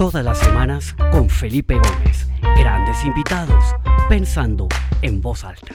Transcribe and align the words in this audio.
Todas 0.00 0.24
las 0.24 0.38
semanas 0.38 0.96
con 1.12 1.28
Felipe 1.28 1.74
Gómez. 1.74 2.26
Grandes 2.56 3.04
invitados, 3.04 3.62
pensando 4.08 4.66
en 5.02 5.20
voz 5.20 5.44
alta. 5.44 5.74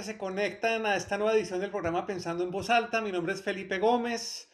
Que 0.00 0.04
se 0.06 0.16
conectan 0.16 0.86
a 0.86 0.96
esta 0.96 1.18
nueva 1.18 1.34
edición 1.34 1.60
del 1.60 1.70
programa 1.70 2.06
Pensando 2.06 2.42
en 2.42 2.50
Voz 2.50 2.70
Alta. 2.70 3.02
Mi 3.02 3.12
nombre 3.12 3.34
es 3.34 3.42
Felipe 3.42 3.78
Gómez, 3.78 4.48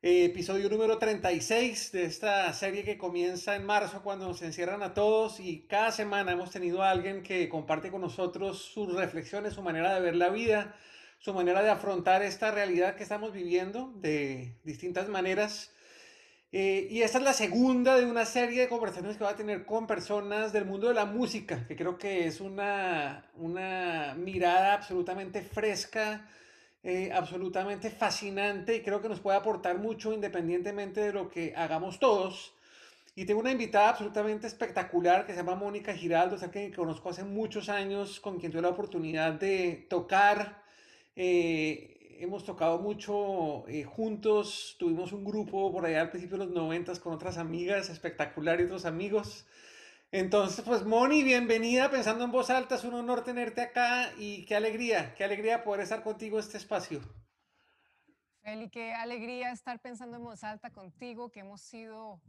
eh, 0.00 0.24
episodio 0.24 0.70
número 0.70 0.96
36 0.96 1.92
de 1.92 2.06
esta 2.06 2.50
serie 2.54 2.82
que 2.82 2.96
comienza 2.96 3.56
en 3.56 3.66
marzo 3.66 4.02
cuando 4.02 4.26
nos 4.26 4.40
encierran 4.40 4.82
a 4.82 4.94
todos 4.94 5.38
y 5.38 5.66
cada 5.66 5.92
semana 5.92 6.32
hemos 6.32 6.50
tenido 6.50 6.82
a 6.82 6.88
alguien 6.88 7.22
que 7.22 7.46
comparte 7.50 7.90
con 7.90 8.00
nosotros 8.00 8.62
sus 8.62 8.94
reflexiones, 8.94 9.52
su 9.52 9.60
manera 9.60 9.94
de 9.94 10.00
ver 10.00 10.16
la 10.16 10.30
vida, 10.30 10.74
su 11.18 11.34
manera 11.34 11.62
de 11.62 11.68
afrontar 11.68 12.22
esta 12.22 12.50
realidad 12.50 12.96
que 12.96 13.02
estamos 13.02 13.34
viviendo 13.34 13.92
de 13.96 14.56
distintas 14.64 15.10
maneras. 15.10 15.74
Eh, 16.52 16.86
y 16.90 17.02
esta 17.02 17.18
es 17.18 17.24
la 17.24 17.32
segunda 17.32 17.96
de 17.96 18.06
una 18.06 18.24
serie 18.24 18.62
de 18.62 18.68
conversaciones 18.68 19.16
que 19.16 19.24
va 19.24 19.30
a 19.30 19.36
tener 19.36 19.66
con 19.66 19.86
personas 19.86 20.52
del 20.52 20.64
mundo 20.64 20.88
de 20.88 20.94
la 20.94 21.04
música, 21.04 21.66
que 21.66 21.76
creo 21.76 21.98
que 21.98 22.26
es 22.26 22.40
una, 22.40 23.24
una 23.34 24.14
mirada 24.16 24.74
absolutamente 24.74 25.42
fresca, 25.42 26.28
eh, 26.82 27.10
absolutamente 27.12 27.90
fascinante 27.90 28.76
y 28.76 28.82
creo 28.82 29.02
que 29.02 29.08
nos 29.08 29.20
puede 29.20 29.36
aportar 29.36 29.78
mucho 29.78 30.12
independientemente 30.12 31.00
de 31.00 31.12
lo 31.12 31.28
que 31.28 31.52
hagamos 31.56 31.98
todos. 31.98 32.54
Y 33.16 33.24
tengo 33.24 33.40
una 33.40 33.50
invitada 33.50 33.88
absolutamente 33.88 34.46
espectacular 34.46 35.26
que 35.26 35.32
se 35.32 35.38
llama 35.38 35.54
Mónica 35.56 35.94
Giraldo, 35.94 36.36
es 36.36 36.44
que 36.48 36.70
conozco 36.72 37.08
hace 37.10 37.24
muchos 37.24 37.68
años, 37.68 38.20
con 38.20 38.38
quien 38.38 38.52
tuve 38.52 38.62
la 38.62 38.68
oportunidad 38.68 39.32
de 39.32 39.86
tocar. 39.88 40.62
Eh, 41.16 41.95
hemos 42.20 42.44
tocado 42.44 42.78
mucho 42.78 43.66
eh, 43.68 43.84
juntos, 43.84 44.76
tuvimos 44.78 45.12
un 45.12 45.24
grupo 45.24 45.72
por 45.72 45.84
allá 45.84 46.02
al 46.02 46.10
principio 46.10 46.38
de 46.38 46.46
los 46.46 46.54
noventas 46.54 47.00
con 47.00 47.12
otras 47.12 47.38
amigas 47.38 47.88
espectacular 47.88 48.60
y 48.60 48.64
otros 48.64 48.84
amigos. 48.84 49.46
Entonces, 50.12 50.64
pues 50.64 50.84
Moni, 50.84 51.22
bienvenida, 51.22 51.90
pensando 51.90 52.24
en 52.24 52.30
voz 52.30 52.50
alta, 52.50 52.76
es 52.76 52.84
un 52.84 52.94
honor 52.94 53.24
tenerte 53.24 53.60
acá 53.60 54.12
y 54.16 54.44
qué 54.46 54.54
alegría, 54.54 55.14
qué 55.14 55.24
alegría 55.24 55.64
poder 55.64 55.82
estar 55.82 56.02
contigo 56.02 56.38
en 56.38 56.44
este 56.44 56.58
espacio. 56.58 57.00
Feli, 58.42 58.70
qué 58.70 58.94
alegría 58.94 59.50
estar 59.50 59.80
pensando 59.80 60.16
en 60.16 60.24
voz 60.24 60.44
alta 60.44 60.70
contigo, 60.70 61.30
que 61.30 61.40
hemos 61.40 61.60
sido 61.60 62.20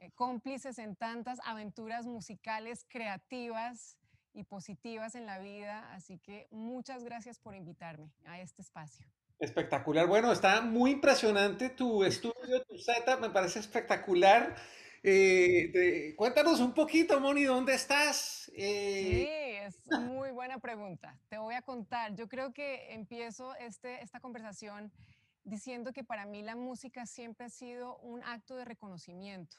eh, 0.00 0.10
cómplices 0.14 0.78
en 0.78 0.94
tantas 0.94 1.40
aventuras 1.44 2.06
musicales, 2.06 2.84
creativas 2.88 3.96
y 4.34 4.44
positivas 4.44 5.14
en 5.14 5.26
la 5.26 5.38
vida, 5.38 5.92
así 5.92 6.18
que 6.18 6.48
muchas 6.50 7.04
gracias 7.04 7.38
por 7.38 7.54
invitarme 7.54 8.12
a 8.24 8.40
este 8.40 8.62
espacio. 8.62 9.06
Espectacular. 9.38 10.06
Bueno, 10.06 10.32
está 10.32 10.60
muy 10.60 10.92
impresionante 10.92 11.70
tu 11.70 12.04
estudio, 12.04 12.62
tu 12.68 12.78
setup, 12.78 13.20
me 13.20 13.30
parece 13.30 13.58
espectacular. 13.58 14.56
Eh, 15.04 16.14
cuéntanos 16.16 16.60
un 16.60 16.72
poquito, 16.72 17.18
Moni, 17.18 17.42
¿dónde 17.42 17.74
estás? 17.74 18.50
Eh, 18.54 19.66
sí, 19.74 19.88
es 19.90 20.00
muy 20.00 20.30
buena 20.30 20.58
pregunta. 20.58 21.18
Te 21.28 21.38
voy 21.38 21.54
a 21.54 21.62
contar. 21.62 22.14
Yo 22.14 22.28
creo 22.28 22.52
que 22.52 22.92
empiezo 22.92 23.56
este, 23.56 24.00
esta 24.02 24.20
conversación 24.20 24.92
diciendo 25.42 25.92
que 25.92 26.04
para 26.04 26.24
mí 26.24 26.42
la 26.42 26.54
música 26.54 27.04
siempre 27.06 27.46
ha 27.46 27.50
sido 27.50 27.98
un 27.98 28.22
acto 28.22 28.54
de 28.54 28.64
reconocimiento. 28.64 29.56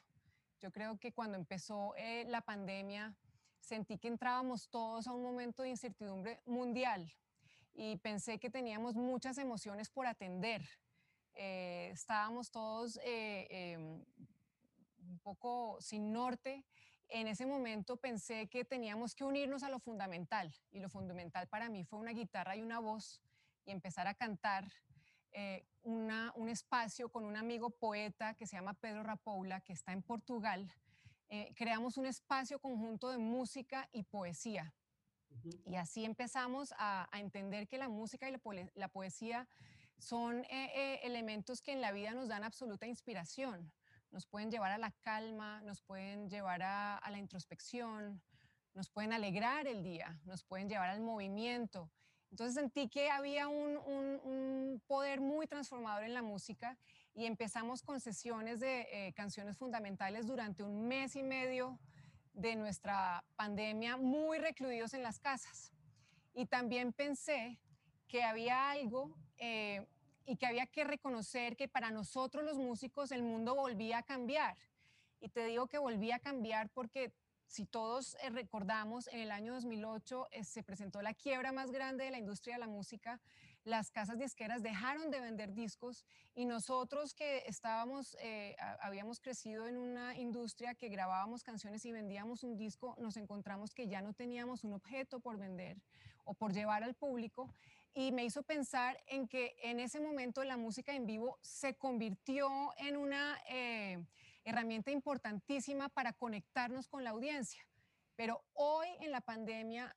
Yo 0.62 0.72
creo 0.72 0.98
que 0.98 1.12
cuando 1.12 1.38
empezó 1.38 1.94
eh, 1.98 2.24
la 2.30 2.40
pandemia 2.40 3.14
sentí 3.60 3.98
que 3.98 4.08
entrábamos 4.08 4.70
todos 4.70 5.08
a 5.08 5.14
un 5.14 5.24
momento 5.24 5.64
de 5.64 5.70
incertidumbre 5.70 6.40
mundial, 6.46 7.14
y 7.74 7.98
pensé 7.98 8.40
que 8.40 8.50
teníamos 8.50 8.96
muchas 8.96 9.38
emociones 9.38 9.90
por 9.90 10.06
atender. 10.06 10.68
Eh, 11.34 11.90
estábamos 11.92 12.52
todos 12.52 13.00
eh, 13.04 13.48
em, 13.50 14.04
un 15.10 15.20
poco 15.20 15.78
sin 15.82 16.12
norte. 16.14 16.64
En 17.10 17.28
ese 17.28 17.46
momento 17.46 17.98
pensé 17.98 18.48
que 18.48 18.64
teníamos 18.64 19.16
que 19.16 19.24
unirnos 19.24 19.64
a 19.64 19.70
lo 19.70 19.80
fundamental 19.80 20.54
y 20.72 20.80
lo 20.80 20.90
fundamental 20.90 21.48
para 21.48 21.70
mí 21.70 21.84
fue 21.84 22.00
una 22.00 22.12
guitarra 22.12 22.56
y 22.56 22.62
una 22.62 22.80
voz 22.80 23.22
y 23.66 23.72
empezar 23.72 24.08
a 24.08 24.14
cantar 24.14 24.72
eh, 25.32 25.66
un 25.84 26.48
espacio 26.50 27.10
con 27.10 27.26
un 27.26 27.36
amigo 27.36 27.72
poeta 27.72 28.36
que 28.36 28.46
se 28.46 28.56
llama 28.56 28.74
Pedro 28.76 29.04
Rapoula, 29.04 29.62
que 29.62 29.74
está 29.74 29.92
en 29.92 30.02
Portugal. 30.02 30.72
creamos 31.56 31.98
un 31.98 32.06
espacio 32.06 32.60
conjunto 32.60 33.10
de 33.10 33.18
música 33.18 33.90
y 33.92 34.04
poesía 34.04 34.74
y 35.66 35.76
así 35.76 36.06
empezamos 36.06 36.74
a, 36.78 37.10
entender 37.14 37.68
que 37.68 37.78
la 37.78 37.90
música 37.90 38.30
y 38.30 38.36
la, 38.76 38.88
poesía 38.88 39.48
son 39.98 40.44
eh, 40.46 40.72
eh, 40.76 41.00
elementos 41.04 41.62
que 41.62 41.72
en 41.72 41.82
la 41.82 41.92
vida 41.92 42.14
nos 42.14 42.28
dan 42.28 42.44
absoluta 42.44 42.86
inspiración. 42.86 43.72
Nos 44.12 44.28
pueden 44.28 44.52
llevar 44.52 44.72
a 44.72 44.78
la 44.78 44.92
calma, 45.02 45.62
nos 45.62 45.82
pueden 45.82 46.30
llevar 46.30 46.62
a, 46.64 47.02
la 47.10 47.18
introspección, 47.18 48.22
nos 48.74 48.90
pueden 48.90 49.14
alegrar 49.14 49.68
el 49.68 49.84
día, 49.84 50.20
nos 50.26 50.44
pueden 50.44 50.70
llevar 50.70 50.90
al 50.90 51.02
movimiento. 51.02 51.92
Entonces 52.30 52.56
sentí 52.56 52.90
que 52.90 53.10
había 53.10 53.48
un, 53.48 54.82
poder 54.88 55.22
muy 55.22 55.48
transformador 55.48 56.04
en 56.04 56.14
la 56.14 56.22
música 56.22 56.78
y 57.14 57.26
empezamos 57.26 57.84
con 57.84 58.00
sesiones 58.00 58.60
de 58.60 58.88
eh, 58.92 59.14
canciones 59.14 59.58
fundamentales 59.58 60.28
durante 60.28 60.64
un 60.64 60.88
mes 60.88 61.16
y 61.16 61.24
medio 61.24 61.80
de 62.34 62.56
nuestra 62.56 63.24
pandemia 63.36 63.98
muy 63.98 64.40
recluidos 64.40 64.94
en 64.94 65.04
las 65.04 65.20
casas. 65.20 65.72
Y 66.34 66.46
también 66.48 66.94
pensé 66.94 67.60
que 68.08 68.24
había 68.24 68.72
algo 68.72 69.16
eh, 69.38 69.86
y 70.26 70.36
que 70.38 70.46
había 70.46 70.66
que 70.66 70.84
reconocer 70.84 71.56
que 71.56 71.68
para 71.68 71.92
nosotros 71.92 72.44
los 72.44 72.58
músicos 72.58 73.12
el 73.12 73.24
mundo 73.24 73.56
volvía 73.56 74.00
a 74.00 74.04
cambiar. 74.04 74.58
Y 75.20 75.30
te 75.30 75.46
digo 75.46 75.68
que 75.68 75.78
volvía 75.78 76.18
a 76.18 76.20
cambiar 76.20 76.70
porque 76.70 77.14
si 77.48 77.66
todos 77.66 78.16
eh, 78.16 78.30
recordamos, 78.30 79.08
en 79.08 79.20
el 79.20 79.32
año 79.32 79.54
2008 79.54 80.28
eh, 80.32 80.44
se 80.44 80.64
presentó 80.64 81.02
la 81.02 81.14
quiebra 81.14 81.52
más 81.52 81.72
grande 81.72 82.06
de 82.06 82.12
la 82.12 82.18
industria 82.18 82.56
de 82.56 82.62
la 82.62 82.68
música. 82.68 83.22
Las 83.66 83.92
casas 83.92 84.20
disqueras 84.20 84.62
dejaron 84.62 85.10
de 85.10 85.22
vender 85.22 85.54
discos 85.54 86.06
y 86.36 86.46
nosotros 86.46 87.14
que 87.14 87.44
estábamos, 87.48 88.18
eh, 88.20 88.58
habíamos 88.82 89.22
crecido 89.22 89.68
en 89.68 89.78
una 89.78 90.18
industria 90.18 90.76
que 90.76 90.90
grabábamos 90.90 91.44
canciones 91.44 91.86
y 91.86 91.94
vendíamos 91.94 92.44
un 92.44 92.58
disco, 92.58 92.96
nos 93.00 93.16
encontramos 93.16 93.74
que 93.74 93.88
ya 93.88 94.02
no 94.02 94.14
teníamos 94.14 94.66
un 94.66 94.74
objeto 94.74 95.22
por 95.22 95.38
vender 95.38 95.78
o 96.26 96.34
por 96.34 96.52
llevar 96.52 96.84
al 96.84 96.94
público 96.94 97.54
y 97.94 98.12
me 98.12 98.26
hizo 98.26 98.44
pensar 98.44 99.02
en 99.08 99.30
que 99.30 99.56
en 99.62 99.80
ese 99.80 100.02
momento 100.02 100.44
la 100.44 100.58
música 100.58 100.94
en 100.94 101.06
vivo 101.06 101.40
se 101.42 101.76
convirtió 101.76 102.74
en 102.78 102.98
una 102.98 103.40
herramienta 104.44 104.92
importantísima 104.92 105.88
para 105.88 106.12
conectarnos 106.12 106.90
con 106.90 107.06
la 107.06 107.12
audiencia. 107.12 107.66
Pero 108.16 108.44
hoy 108.54 108.88
en 109.00 109.12
la 109.12 109.22
pandemia 109.22 109.96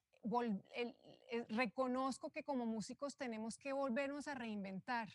reconozco 1.49 2.31
que 2.31 2.43
como 2.43 2.67
músicos 2.67 3.17
tenemos 3.17 3.59
que 3.59 3.73
volvernos 3.73 4.29
a 4.29 4.35
reinventar. 4.35 5.09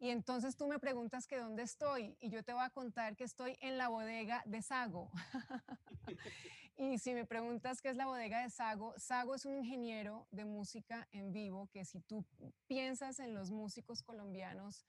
Y 0.00 0.10
entonces 0.10 0.56
tú 0.56 0.66
me 0.66 0.78
preguntas 0.78 1.26
que 1.26 1.38
dónde 1.38 1.62
estoy 1.62 2.16
y 2.20 2.28
yo 2.28 2.42
te 2.42 2.52
voy 2.52 2.62
a 2.64 2.70
contar 2.70 3.16
que 3.16 3.24
estoy 3.24 3.56
en 3.60 3.78
la 3.78 3.88
bodega 3.88 4.42
de 4.44 4.60
Sago. 4.60 5.10
y 6.76 6.98
si 6.98 7.14
me 7.14 7.24
preguntas 7.24 7.80
qué 7.80 7.90
es 7.90 7.96
la 7.96 8.06
bodega 8.06 8.42
de 8.42 8.50
Sago, 8.50 8.94
Sago 8.98 9.34
es 9.34 9.44
un 9.46 9.56
ingeniero 9.56 10.26
de 10.30 10.44
música 10.44 11.08
en 11.12 11.32
vivo 11.32 11.68
que 11.72 11.84
si 11.84 12.00
tú 12.00 12.24
piensas 12.66 13.20
en 13.20 13.34
los 13.34 13.50
músicos 13.50 14.02
colombianos, 14.02 14.84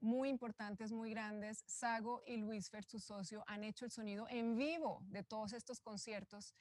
muy 0.00 0.28
importantes, 0.28 0.92
muy 0.92 1.10
grandes. 1.10 1.62
Sago 1.66 2.22
y 2.26 2.36
Luis 2.36 2.68
Fer, 2.68 2.84
su 2.84 2.98
socio, 2.98 3.44
han 3.46 3.62
hecho 3.62 3.84
el 3.84 3.92
sonido 3.92 4.26
en 4.28 4.56
vivo 4.56 5.00
de 5.06 5.22
todos 5.22 5.52
estos 5.52 5.80
conciertos 5.80 6.54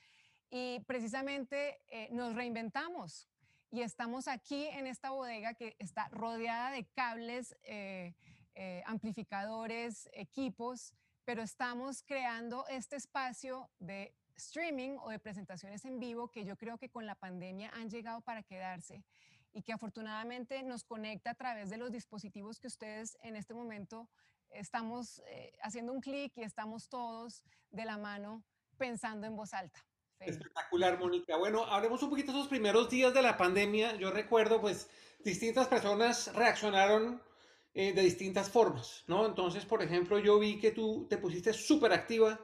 y 0.51 0.81
precisamente 0.81 1.81
eh, 1.87 2.09
nos 2.11 2.35
reinventamos 2.35 3.27
y 3.71 3.81
estamos 3.81 4.27
aquí 4.27 4.65
en 4.67 4.85
esta 4.85 5.11
bodega 5.11 5.53
que 5.53 5.77
está 5.79 6.09
rodeada 6.09 6.71
de 6.71 6.85
cables, 6.87 7.55
eh, 7.63 8.13
eh, 8.53 8.83
amplificadores, 8.85 10.09
equipos, 10.11 10.93
pero 11.23 11.41
estamos 11.41 12.03
creando 12.03 12.67
este 12.67 12.97
espacio 12.97 13.69
de 13.79 14.13
streaming 14.35 14.97
o 15.01 15.09
de 15.09 15.19
presentaciones 15.19 15.85
en 15.85 15.99
vivo 15.99 16.29
que 16.29 16.43
yo 16.43 16.57
creo 16.57 16.77
que 16.77 16.89
con 16.89 17.05
la 17.05 17.15
pandemia 17.15 17.71
han 17.73 17.89
llegado 17.89 18.19
para 18.19 18.43
quedarse 18.43 19.05
y 19.53 19.61
que 19.61 19.71
afortunadamente 19.71 20.63
nos 20.63 20.83
conecta 20.83 21.31
a 21.31 21.35
través 21.35 21.69
de 21.69 21.77
los 21.77 21.93
dispositivos 21.93 22.59
que 22.59 22.67
ustedes 22.67 23.17
en 23.21 23.37
este 23.37 23.53
momento 23.53 24.09
estamos 24.49 25.21
haciendo 25.61 25.93
un 25.93 26.01
clic 26.01 26.33
y 26.35 26.41
estamos 26.41 26.89
todos 26.89 27.41
de 27.69 27.85
la 27.85 27.97
mano 27.97 28.43
pensando 28.77 29.27
en 29.27 29.35
voz 29.35 29.53
alta. 29.53 29.85
Espectacular, 30.21 30.99
Mónica. 30.99 31.37
Bueno, 31.37 31.65
hablemos 31.65 32.01
un 32.03 32.09
poquito 32.09 32.31
de 32.31 32.37
esos 32.37 32.49
primeros 32.49 32.89
días 32.89 33.13
de 33.13 33.21
la 33.21 33.37
pandemia. 33.37 33.95
Yo 33.95 34.11
recuerdo, 34.11 34.61
pues, 34.61 34.89
distintas 35.19 35.67
personas 35.67 36.33
reaccionaron 36.35 37.21
eh, 37.73 37.93
de 37.93 38.01
distintas 38.01 38.49
formas, 38.49 39.03
¿no? 39.07 39.25
Entonces, 39.25 39.65
por 39.65 39.81
ejemplo, 39.81 40.19
yo 40.19 40.39
vi 40.39 40.59
que 40.59 40.71
tú 40.71 41.07
te 41.09 41.17
pusiste 41.17 41.53
súper 41.53 41.93
activa 41.93 42.39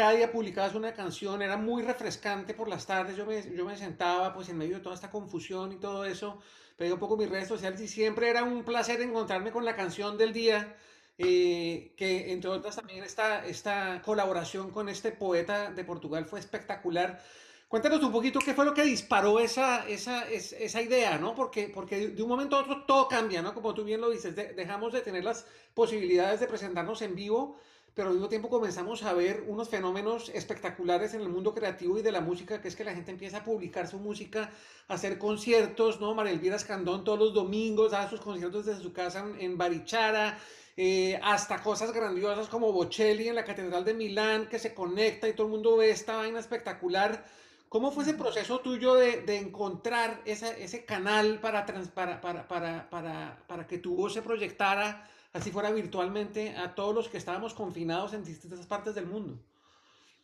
cada 0.00 0.12
día 0.12 0.30
publicabas 0.30 0.74
una 0.74 0.94
canción, 0.94 1.42
era 1.42 1.56
muy 1.56 1.82
refrescante 1.82 2.54
por 2.54 2.68
las 2.68 2.86
tardes, 2.86 3.16
yo 3.16 3.26
me, 3.26 3.42
yo 3.54 3.64
me 3.64 3.76
sentaba 3.76 4.32
pues 4.32 4.48
en 4.48 4.56
medio 4.56 4.76
de 4.76 4.82
toda 4.82 4.94
esta 4.94 5.10
confusión 5.10 5.72
y 5.72 5.76
todo 5.76 6.04
eso, 6.04 6.40
pedí 6.76 6.90
un 6.90 6.98
poco 6.98 7.16
mis 7.16 7.28
redes 7.28 7.48
sociales 7.48 7.80
y 7.80 7.88
siempre 7.88 8.30
era 8.30 8.44
un 8.44 8.64
placer 8.64 9.00
encontrarme 9.02 9.50
con 9.50 9.64
la 9.64 9.76
canción 9.76 10.16
del 10.16 10.32
día, 10.32 10.76
eh, 11.22 11.92
que 11.96 12.32
entre 12.32 12.48
otras 12.48 12.76
también 12.76 13.04
esta, 13.04 13.44
esta 13.46 14.00
colaboración 14.02 14.70
con 14.70 14.88
este 14.88 15.12
poeta 15.12 15.70
de 15.70 15.84
Portugal 15.84 16.24
fue 16.24 16.40
espectacular. 16.40 17.22
Cuéntanos 17.68 18.02
un 18.02 18.10
poquito 18.10 18.40
qué 18.40 18.54
fue 18.54 18.64
lo 18.64 18.72
que 18.72 18.82
disparó 18.82 19.38
esa, 19.38 19.86
esa, 19.86 20.28
esa 20.28 20.82
idea, 20.82 21.18
¿no? 21.18 21.34
Porque, 21.34 21.70
porque 21.72 22.08
de 22.08 22.22
un 22.22 22.28
momento 22.28 22.56
a 22.56 22.60
otro 22.60 22.84
todo 22.84 23.06
cambia, 23.06 23.42
¿no? 23.42 23.54
Como 23.54 23.74
tú 23.74 23.84
bien 23.84 24.00
lo 24.00 24.10
dices, 24.10 24.34
dejamos 24.34 24.92
de 24.94 25.02
tener 25.02 25.22
las 25.22 25.46
posibilidades 25.74 26.40
de 26.40 26.46
presentarnos 26.46 27.02
en 27.02 27.14
vivo 27.14 27.58
pero 27.94 28.08
al 28.08 28.14
mismo 28.14 28.28
tiempo 28.28 28.48
comenzamos 28.48 29.02
a 29.02 29.12
ver 29.12 29.44
unos 29.46 29.68
fenómenos 29.68 30.28
espectaculares 30.30 31.14
en 31.14 31.22
el 31.22 31.28
mundo 31.28 31.52
creativo 31.52 31.98
y 31.98 32.02
de 32.02 32.12
la 32.12 32.20
música, 32.20 32.60
que 32.60 32.68
es 32.68 32.76
que 32.76 32.84
la 32.84 32.94
gente 32.94 33.10
empieza 33.10 33.38
a 33.38 33.44
publicar 33.44 33.88
su 33.88 33.98
música, 33.98 34.52
a 34.88 34.94
hacer 34.94 35.18
conciertos, 35.18 36.00
¿no? 36.00 36.14
María 36.14 36.32
Elvira 36.32 36.56
Escandón 36.56 37.04
todos 37.04 37.18
los 37.18 37.34
domingos 37.34 37.90
da 37.90 38.08
sus 38.08 38.20
conciertos 38.20 38.66
desde 38.66 38.82
su 38.82 38.92
casa 38.92 39.26
en, 39.38 39.58
Barichara, 39.58 40.38
eh, 40.76 41.18
hasta 41.22 41.62
cosas 41.62 41.92
grandiosas 41.92 42.48
como 42.48 42.72
Bocelli 42.72 43.28
en 43.28 43.34
la 43.34 43.44
Catedral 43.44 43.84
de 43.84 43.94
Milán, 43.94 44.48
que 44.48 44.58
se 44.58 44.74
conecta 44.74 45.28
y 45.28 45.32
todo 45.32 45.46
el 45.46 45.52
mundo 45.52 45.76
ve 45.76 45.90
esta 45.90 46.16
vaina 46.16 46.40
espectacular. 46.40 47.24
¿Cómo 47.68 47.92
fue 47.92 48.04
ese 48.04 48.14
proceso 48.14 48.60
tuyo 48.60 48.94
de, 48.94 49.22
de 49.22 49.36
encontrar 49.36 50.22
esa, 50.24 50.48
ese 50.56 50.84
canal 50.84 51.40
para, 51.40 51.64
para, 51.66 52.20
para, 52.20 52.88
para, 52.88 53.44
para 53.46 53.66
que 53.66 53.78
tu 53.78 53.94
voz 53.94 54.12
se 54.14 54.22
proyectara? 54.22 55.08
así 55.32 55.50
fuera 55.50 55.70
virtualmente 55.70 56.56
a 56.56 56.74
todos 56.74 56.94
los 56.94 57.08
que 57.08 57.18
estábamos 57.18 57.54
confinados 57.54 58.12
en 58.12 58.24
distintas 58.24 58.66
partes 58.66 58.94
del 58.94 59.06
mundo? 59.06 59.38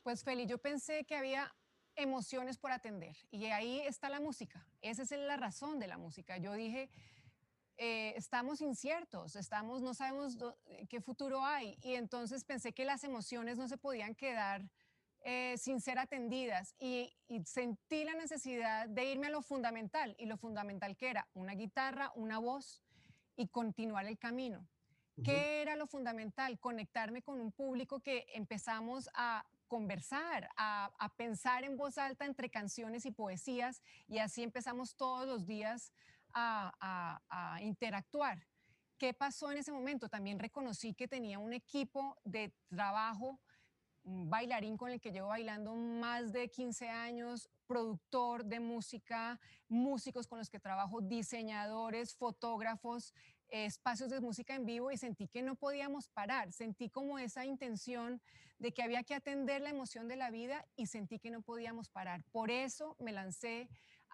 Pues 0.03 0.23
Feli, 0.23 0.47
yo 0.47 0.59
pensé 0.59 1.05
que 1.05 1.17
había 1.17 1.53
emociones 1.97 2.59
por 2.59 2.73
atender 2.73 3.17
y 3.31 3.47
ahí 3.47 3.81
está 3.81 4.09
la 4.09 4.21
música. 4.21 4.67
Esa 4.83 5.03
es 5.03 5.11
la 5.13 5.37
razón 5.37 5.79
de 5.79 5.87
la 5.87 5.99
música. 5.99 6.37
Yo 6.39 6.53
dije, 6.53 6.91
eh, 7.79 8.15
estamos 8.17 8.61
inciertos, 8.61 9.37
estamos, 9.37 9.83
no 9.83 9.95
sabemos 9.95 10.39
qué 10.89 11.01
futuro 11.01 11.45
hay 11.45 11.79
y 11.83 11.95
entonces 11.95 12.45
pensé 12.45 12.73
que 12.73 12.85
las 12.85 13.05
emociones 13.05 13.59
no 13.59 13.69
se 13.69 13.77
podían 13.77 14.15
quedar 14.15 14.63
eh, 15.23 15.57
sin 15.59 15.81
ser 15.81 15.99
atendidas 15.99 16.75
y, 16.79 17.13
y, 17.27 17.45
sentí 17.45 18.05
la 18.05 18.15
necesidad 18.15 18.89
de 18.89 19.11
irme 19.11 19.27
a 19.27 19.31
lo 19.31 19.43
fundamental 19.43 20.15
y 20.19 20.27
lo 20.27 20.37
fundamental 20.37 20.97
que 20.97 21.11
era 21.11 21.27
una 21.35 21.55
guitarra, 21.55 22.13
una 22.15 22.39
voz 22.39 22.81
y 23.37 23.49
continuar 23.49 24.07
el 24.07 24.19
camino. 24.19 24.67
¿Qué 25.25 25.63
era 25.63 25.77
lo 25.77 25.87
fundamental? 25.87 26.59
Conectarme 26.59 27.23
con 27.23 27.41
un 27.41 27.51
público 27.51 28.01
que 28.01 28.27
empezamos 28.35 29.09
a 29.15 29.47
conversar, 29.67 30.49
a, 30.57 31.13
pensar 31.17 31.65
en 31.65 31.77
voz 31.77 31.99
alta 31.99 32.27
entre 32.27 32.51
canciones 32.51 33.07
y 33.07 33.11
poesías 33.11 33.83
y 34.07 34.19
así 34.19 34.43
empezamos 34.43 34.95
todos 34.95 35.27
los 35.27 35.47
días 35.47 35.93
a, 36.37 37.59
interactuar. 37.63 38.47
¿Qué 38.99 39.13
pasó 39.13 39.51
en 39.51 39.59
ese 39.59 39.73
momento? 39.73 40.09
También 40.09 40.39
reconocí 40.39 40.95
que 40.95 41.09
tenía 41.09 41.39
un 41.39 41.53
equipo 41.53 42.17
de 42.25 42.55
trabajo, 42.69 43.41
bailarín 44.05 44.77
con 44.77 44.91
el 44.91 45.01
que 45.01 45.11
llevo 45.11 45.29
bailando 45.29 45.75
más 45.75 46.33
de 46.33 46.49
15 46.49 46.89
años, 46.89 47.51
productor 47.67 48.45
de 48.45 48.61
música, 48.61 49.41
músicos 49.69 50.27
con 50.27 50.39
los 50.39 50.49
que 50.49 50.61
trabajo, 50.61 51.01
diseñadores, 51.01 52.15
fotógrafos, 52.15 53.13
espacios 53.49 54.11
de 54.11 54.21
música 54.21 54.55
en 54.55 54.65
vivo 54.65 54.91
y 54.91 54.97
sentí 54.97 55.29
que 55.29 55.43
no 55.43 55.57
podíamos 55.57 56.09
parar, 56.09 56.53
sentí 56.53 56.89
como 56.89 57.19
esa 57.19 57.45
intención 57.45 58.21
de 58.59 58.73
que 58.73 58.83
había 58.83 59.03
que 59.03 59.15
atender 59.15 59.61
la 59.61 59.71
emoción 59.71 60.09
de 60.09 60.17
la 60.17 60.31
vida 60.31 60.65
y 60.77 60.87
sentí 60.87 61.19
que 61.19 61.31
no 61.31 61.43
podíamos 61.43 61.89
parar. 61.89 62.23
Por 62.33 62.51
eso 62.51 62.97
me 62.99 63.13
lancé 63.13 63.69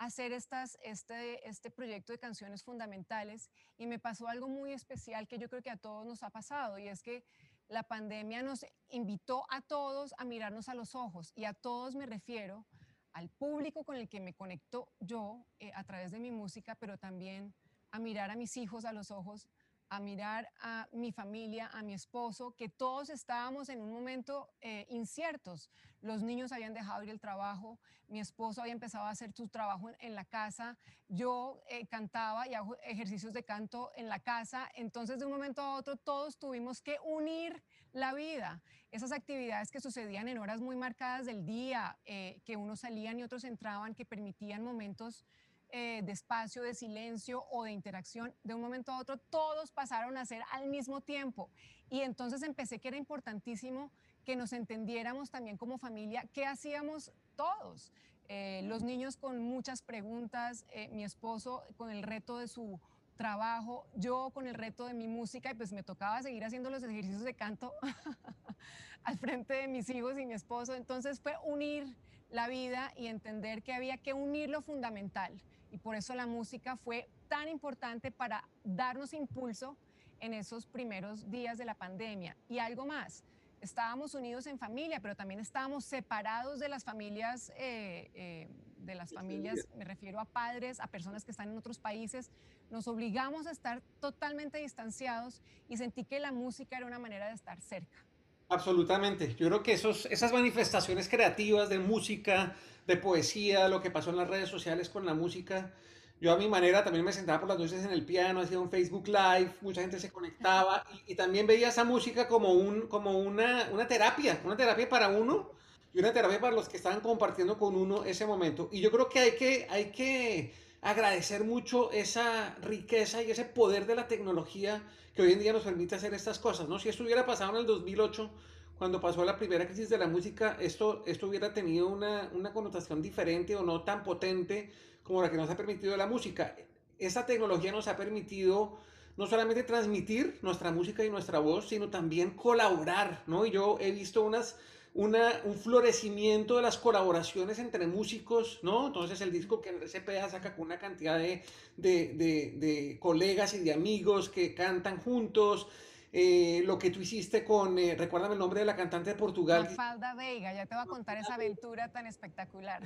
hacer 0.04 0.32
este, 0.32 1.48
este 1.48 1.70
proyecto 1.70 2.12
de 2.12 2.18
canciones 2.18 2.64
fundamentales 2.64 3.50
y 3.78 3.86
me 3.86 3.98
pasó 3.98 4.26
algo 4.26 4.48
muy 4.48 4.72
especial 4.72 5.28
que 5.28 5.38
yo 5.38 5.48
creo 5.48 5.62
que 5.62 5.70
a 5.70 5.76
todos 5.76 6.04
nos 6.04 6.22
ha 6.24 6.30
pasado 6.30 6.78
y 6.78 6.88
es 6.88 7.02
que 7.02 7.24
la 7.68 7.84
pandemia 7.84 8.42
nos 8.42 8.66
invitó 8.88 9.44
a 9.48 9.60
todos 9.60 10.12
a 10.18 10.24
mirarnos 10.24 10.68
a 10.68 10.74
los 10.74 10.96
ojos 10.96 11.32
y 11.36 11.44
a 11.44 11.54
todos 11.54 11.94
me 11.94 12.06
refiero 12.06 12.66
al 13.12 13.28
público 13.28 13.84
con 13.84 13.96
el 13.96 14.08
que 14.08 14.20
me 14.20 14.34
conecto 14.34 14.88
yo 14.98 15.46
eh, 15.60 15.70
a 15.74 15.84
través 15.84 16.10
de 16.10 16.18
mi 16.18 16.32
música, 16.32 16.74
pero 16.74 16.98
también 16.98 17.54
a 17.92 17.98
mirar 17.98 18.30
a 18.30 18.36
mis 18.36 18.56
hijos 18.56 18.84
a 18.84 18.92
los 18.92 19.10
ojos, 19.10 19.46
a 19.92 20.00
mirar 20.00 20.50
a 20.62 20.88
mi 20.92 21.12
familia, 21.12 21.68
a 21.70 21.82
mi 21.82 21.92
esposo, 21.92 22.56
que 22.56 22.70
todos 22.70 23.10
estábamos 23.10 23.68
en 23.68 23.82
un 23.82 23.92
momento 23.92 24.48
eh, 24.62 24.86
inciertos. 24.88 25.68
Los 26.00 26.22
niños 26.22 26.50
habían 26.50 26.72
dejado 26.72 27.02
ir 27.02 27.10
el 27.10 27.20
trabajo, 27.20 27.78
mi 28.08 28.18
esposo 28.18 28.62
había 28.62 28.72
empezado 28.72 29.04
a 29.04 29.10
hacer 29.10 29.32
su 29.34 29.48
trabajo 29.48 29.90
en, 30.00 30.14
la 30.14 30.24
casa, 30.24 30.78
yo 31.08 31.62
eh, 31.68 31.86
cantaba 31.88 32.48
y 32.48 32.54
hago 32.54 32.74
ejercicios 32.84 33.34
de 33.34 33.44
canto 33.44 33.92
en 33.94 34.08
la 34.08 34.18
casa, 34.18 34.66
entonces 34.76 35.18
de 35.18 35.26
un 35.26 35.32
momento 35.32 35.60
a 35.60 35.74
otro 35.74 35.96
todos 35.96 36.38
tuvimos 36.38 36.80
que 36.80 36.96
unir 37.04 37.62
la 37.92 38.14
vida. 38.14 38.62
Esas 38.92 39.12
actividades 39.12 39.70
que 39.70 39.80
sucedían 39.80 40.26
en 40.26 40.38
horas 40.38 40.62
muy 40.62 40.74
marcadas 40.74 41.26
del 41.26 41.44
día, 41.44 41.98
eh, 42.06 42.40
que 42.46 42.56
unos 42.56 42.80
salían 42.80 43.18
y 43.18 43.24
otros 43.24 43.44
entraban, 43.44 43.94
que 43.94 44.06
permitían 44.06 44.64
momentos 44.64 45.26
eh, 45.74 46.02
de 46.04 46.12
espacio, 46.12 46.62
de 46.62 46.74
silencio 46.74 47.46
o 47.50 47.64
de 47.64 47.72
interacción, 47.72 48.34
de 48.44 48.54
un 48.54 48.60
momento 48.60 48.92
a 48.92 48.98
otro 48.98 49.16
todos 49.16 49.72
pasaron 49.72 50.18
a 50.18 50.26
ser 50.26 50.42
al 50.52 50.68
mismo 50.68 51.00
tiempo. 51.00 51.48
Y 51.88 52.00
entonces 52.00 52.42
empecé 52.42 52.78
que 52.78 52.88
era 52.88 52.98
importantísimo 52.98 53.90
que 54.26 54.36
nos 54.36 54.52
entendiéramos 54.52 55.30
también 55.30 55.56
como 55.56 55.78
familia, 55.78 56.28
qué 56.32 56.44
hacíamos 56.44 57.10
todos. 57.36 57.90
Eh, 58.28 58.60
los 58.64 58.82
niños 58.82 59.16
con 59.16 59.38
muchas 59.38 59.80
preguntas, 59.80 60.64
eh, 60.72 60.88
mi 60.88 61.04
esposo 61.04 61.64
con 61.76 61.90
el 61.90 62.02
reto 62.02 62.38
de 62.38 62.48
su 62.48 62.78
trabajo, 63.16 63.86
yo 63.94 64.30
con 64.30 64.46
el 64.46 64.54
reto 64.54 64.86
de 64.86 64.94
mi 64.94 65.08
música 65.08 65.50
y 65.50 65.54
pues 65.54 65.72
me 65.72 65.82
tocaba 65.82 66.22
seguir 66.22 66.44
haciendo 66.44 66.68
los 66.70 66.82
ejercicios 66.82 67.24
de 67.24 67.34
canto 67.34 67.72
al 69.04 69.18
frente 69.18 69.54
de 69.54 69.68
mis 69.68 69.88
hijos 69.88 70.18
y 70.18 70.26
mi 70.26 70.34
esposo. 70.34 70.74
Entonces 70.74 71.20
fue 71.20 71.34
unir 71.44 71.96
la 72.30 72.48
vida 72.48 72.92
y 72.96 73.06
entender 73.06 73.62
que 73.62 73.74
había 73.74 73.98
que 73.98 74.12
unir 74.12 74.50
lo 74.50 74.62
fundamental. 74.62 75.40
Y 75.72 75.78
por 75.78 75.96
eso 75.96 76.14
la 76.14 76.26
música 76.26 76.76
fue 76.76 77.08
tan 77.28 77.48
importante 77.48 78.12
para 78.12 78.46
darnos 78.62 79.14
impulso 79.14 79.76
en 80.20 80.34
esos 80.34 80.66
primeros 80.66 81.28
días 81.30 81.58
de 81.58 81.64
la 81.64 81.74
pandemia. 81.74 82.36
Y 82.48 82.58
algo 82.58 82.86
más, 82.86 83.24
estábamos 83.62 84.14
unidos 84.14 84.46
en 84.46 84.58
familia, 84.58 85.00
pero 85.00 85.16
también 85.16 85.40
estábamos 85.40 85.84
separados 85.84 86.60
de 86.60 86.68
las 86.68 86.84
familias, 86.84 87.50
eh, 87.56 88.10
eh, 88.14 88.48
de 88.78 88.94
las 88.94 89.12
familias, 89.12 89.66
me 89.76 89.84
refiero 89.84 90.20
a 90.20 90.26
padres, 90.26 90.78
a 90.78 90.88
personas 90.88 91.24
que 91.24 91.30
están 91.30 91.48
en 91.48 91.56
otros 91.56 91.78
países. 91.78 92.30
Nos 92.70 92.86
obligamos 92.86 93.46
a 93.46 93.50
estar 93.50 93.80
totalmente 93.98 94.58
distanciados 94.58 95.40
y 95.68 95.78
sentí 95.78 96.04
que 96.04 96.20
la 96.20 96.32
música 96.32 96.76
era 96.76 96.86
una 96.86 96.98
manera 96.98 97.28
de 97.28 97.34
estar 97.34 97.60
cerca. 97.62 98.04
Absolutamente. 98.52 99.34
Yo 99.38 99.48
creo 99.48 99.62
que 99.62 99.72
esos, 99.72 100.04
esas 100.06 100.30
manifestaciones 100.30 101.08
creativas 101.08 101.70
de 101.70 101.78
música, 101.78 102.54
de 102.86 102.98
poesía, 102.98 103.66
lo 103.68 103.80
que 103.80 103.90
pasó 103.90 104.10
en 104.10 104.16
las 104.16 104.28
redes 104.28 104.50
sociales 104.50 104.90
con 104.90 105.06
la 105.06 105.14
música, 105.14 105.72
yo 106.20 106.32
a 106.32 106.36
mi 106.36 106.48
manera 106.48 106.84
también 106.84 107.02
me 107.02 107.14
sentaba 107.14 107.40
por 107.40 107.48
las 107.48 107.58
noches 107.58 107.82
en 107.82 107.92
el 107.92 108.04
piano, 108.04 108.40
hacía 108.40 108.60
un 108.60 108.68
Facebook 108.68 109.08
Live, 109.08 109.54
mucha 109.62 109.80
gente 109.80 109.98
se 109.98 110.12
conectaba 110.12 110.84
y, 111.06 111.14
también 111.14 111.46
veía 111.46 111.70
esa 111.70 111.84
música 111.84 112.28
como, 112.28 112.52
un, 112.52 112.88
como 112.88 113.18
una, 113.18 113.70
una 113.72 113.88
terapia, 113.88 114.38
una 114.44 114.54
terapia 114.54 114.86
para 114.86 115.08
uno 115.08 115.50
y 115.94 116.00
una 116.00 116.12
terapia 116.12 116.38
para 116.38 116.54
los 116.54 116.68
que 116.68 116.76
estaban 116.76 117.00
compartiendo 117.00 117.58
con 117.58 117.74
uno 117.74 118.04
ese 118.04 118.26
momento. 118.26 118.68
Y 118.70 118.82
yo 118.82 118.90
creo 118.90 119.08
que 119.08 119.18
hay 119.18 119.32
que, 119.32 119.66
hay 119.70 119.86
que 119.86 120.52
agradecer 120.82 121.42
mucho 121.42 121.90
esa 121.90 122.54
riqueza 122.60 123.22
y 123.22 123.30
ese 123.30 123.44
poder 123.44 123.86
de 123.86 123.94
la 123.94 124.08
tecnología 124.08 124.82
que 125.14 125.22
hoy 125.22 125.32
en 125.32 125.40
día 125.40 125.52
nos 125.52 125.62
permite 125.62 125.94
hacer 125.94 126.14
estas 126.14 126.38
cosas, 126.38 126.68
¿no? 126.68 126.78
Si 126.78 126.88
esto 126.88 127.04
hubiera 127.04 127.26
pasado 127.26 127.52
en 127.52 127.58
el 127.58 127.66
2008, 127.66 128.30
cuando 128.78 129.00
pasó 129.00 129.24
la 129.24 129.36
primera 129.36 129.66
crisis 129.66 129.88
de 129.88 129.98
la 129.98 130.06
música, 130.06 130.56
esto, 130.60 131.02
esto 131.06 131.28
hubiera 131.28 131.52
tenido 131.52 131.88
una, 131.88 132.30
una 132.32 132.52
connotación 132.52 133.02
diferente 133.02 133.54
o 133.54 133.62
no 133.62 133.82
tan 133.82 134.02
potente 134.02 134.72
como 135.02 135.22
la 135.22 135.30
que 135.30 135.36
nos 135.36 135.50
ha 135.50 135.56
permitido 135.56 135.96
la 135.96 136.06
música. 136.06 136.56
Esa 136.98 137.26
tecnología 137.26 137.72
nos 137.72 137.88
ha 137.88 137.96
permitido 137.96 138.78
no 139.16 139.26
solamente 139.26 139.62
transmitir 139.62 140.38
nuestra 140.42 140.70
música 140.70 141.04
y 141.04 141.10
nuestra 141.10 141.38
voz, 141.38 141.68
sino 141.68 141.90
también 141.90 142.30
colaborar, 142.30 143.22
¿no? 143.26 143.44
Y 143.44 143.50
yo 143.50 143.76
he 143.80 143.90
visto 143.90 144.22
unas, 144.22 144.56
una, 144.94 145.40
un 145.44 145.54
florecimiento 145.54 146.56
de 146.56 146.62
las 146.62 146.76
colaboraciones 146.76 147.58
entre 147.58 147.86
músicos, 147.86 148.60
¿no? 148.62 148.88
Entonces 148.88 149.20
el 149.20 149.32
disco 149.32 149.60
que 149.60 149.72
CPA 149.72 150.28
saca 150.28 150.54
con 150.54 150.66
una 150.66 150.78
cantidad 150.78 151.18
de, 151.18 151.42
de, 151.76 152.12
de, 152.14 152.52
de 152.56 152.98
colegas 153.00 153.54
y 153.54 153.60
de 153.60 153.72
amigos 153.72 154.28
que 154.28 154.54
cantan 154.54 154.98
juntos, 155.00 155.66
eh, 156.14 156.62
lo 156.66 156.78
que 156.78 156.90
tú 156.90 157.00
hiciste 157.00 157.42
con, 157.42 157.78
eh, 157.78 157.94
recuérdame 157.96 158.34
el 158.34 158.38
nombre 158.38 158.60
de 158.60 158.66
la 158.66 158.76
cantante 158.76 159.08
de 159.08 159.16
Portugal. 159.16 159.64
Mafalda 159.64 160.14
Veiga, 160.14 160.52
ya 160.52 160.66
te 160.66 160.74
voy 160.74 160.84
a 160.84 160.86
contar 160.86 161.16
esa 161.16 161.36
aventura 161.36 161.90
tan 161.90 162.06
espectacular. 162.06 162.82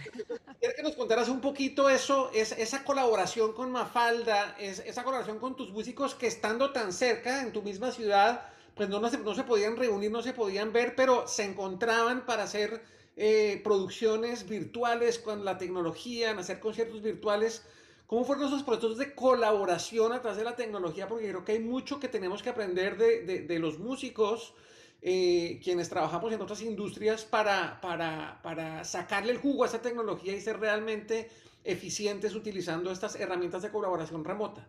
Quiero 0.61 0.75
que 0.77 0.83
nos 0.85 0.95
contaras 0.95 1.29
un 1.29 1.41
poquito 1.41 1.91
eso, 1.91 2.31
es, 2.33 2.53
esa 2.53 2.85
colaboración 2.85 3.53
con 3.53 3.73
Mafalda, 3.73 4.55
es, 4.61 4.79
esa 4.79 5.03
colaboración 5.03 5.41
con 5.41 5.57
tus 5.57 5.73
músicos 5.73 6.15
que 6.15 6.29
estando 6.29 6.71
tan 6.71 6.93
cerca 6.93 7.43
en 7.43 7.53
tu 7.53 7.63
misma 7.63 7.91
ciudad, 7.91 8.49
pues 8.77 8.91
no, 8.91 9.01
no, 9.01 9.09
se, 9.09 9.19
no 9.19 9.35
se 9.35 9.43
podían 9.43 9.77
reunir, 9.77 10.11
no 10.11 10.23
se 10.23 10.35
podían 10.35 10.71
ver, 10.71 10.95
pero 10.95 11.27
se 11.27 11.45
encontraban 11.45 12.27
para 12.27 12.43
hacer 12.43 12.83
eh, 13.17 13.63
producciones 13.65 14.47
virtuales 14.47 15.19
con 15.19 15.47
la 15.47 15.57
tecnología, 15.57 16.33
hacer 16.33 16.61
conciertos 16.61 17.01
virtuales. 17.01 17.65
¿Cómo 18.07 18.25
fueron 18.27 18.47
esos 18.47 18.63
procesos 18.63 18.99
de 18.99 19.15
colaboración 19.15 20.13
a 20.13 20.21
través 20.21 20.37
de 20.37 20.45
la 20.45 20.55
tecnología? 20.57 21.09
Porque 21.09 21.27
creo 21.27 21.45
que 21.45 21.53
hay 21.53 21.59
mucho 21.59 21.99
que 21.99 22.09
tenemos 22.09 22.43
que 22.43 22.51
aprender 22.51 22.99
de, 22.99 23.23
de, 23.23 23.41
de 23.41 23.59
los 23.59 23.79
músicos, 23.79 24.53
eh, 25.01 25.59
quienes 25.65 25.89
trabajamos 25.89 26.31
en 26.35 26.43
otras 26.43 26.61
industrias, 26.61 27.25
para, 27.25 27.81
para, 27.81 28.41
para 28.43 28.85
sacarle 28.85 29.33
el 29.33 29.39
jugo 29.39 29.65
a 29.65 29.69
esa 29.69 29.81
tecnología 29.81 30.37
y 30.37 30.41
ser 30.43 30.61
realmente 30.61 31.31
eficientes 31.65 32.35
utilizando 32.35 32.93
estas 32.93 33.17
herramientas 33.17 33.63
de 33.63 33.71
colaboración 33.71 34.23
remota. 34.23 34.69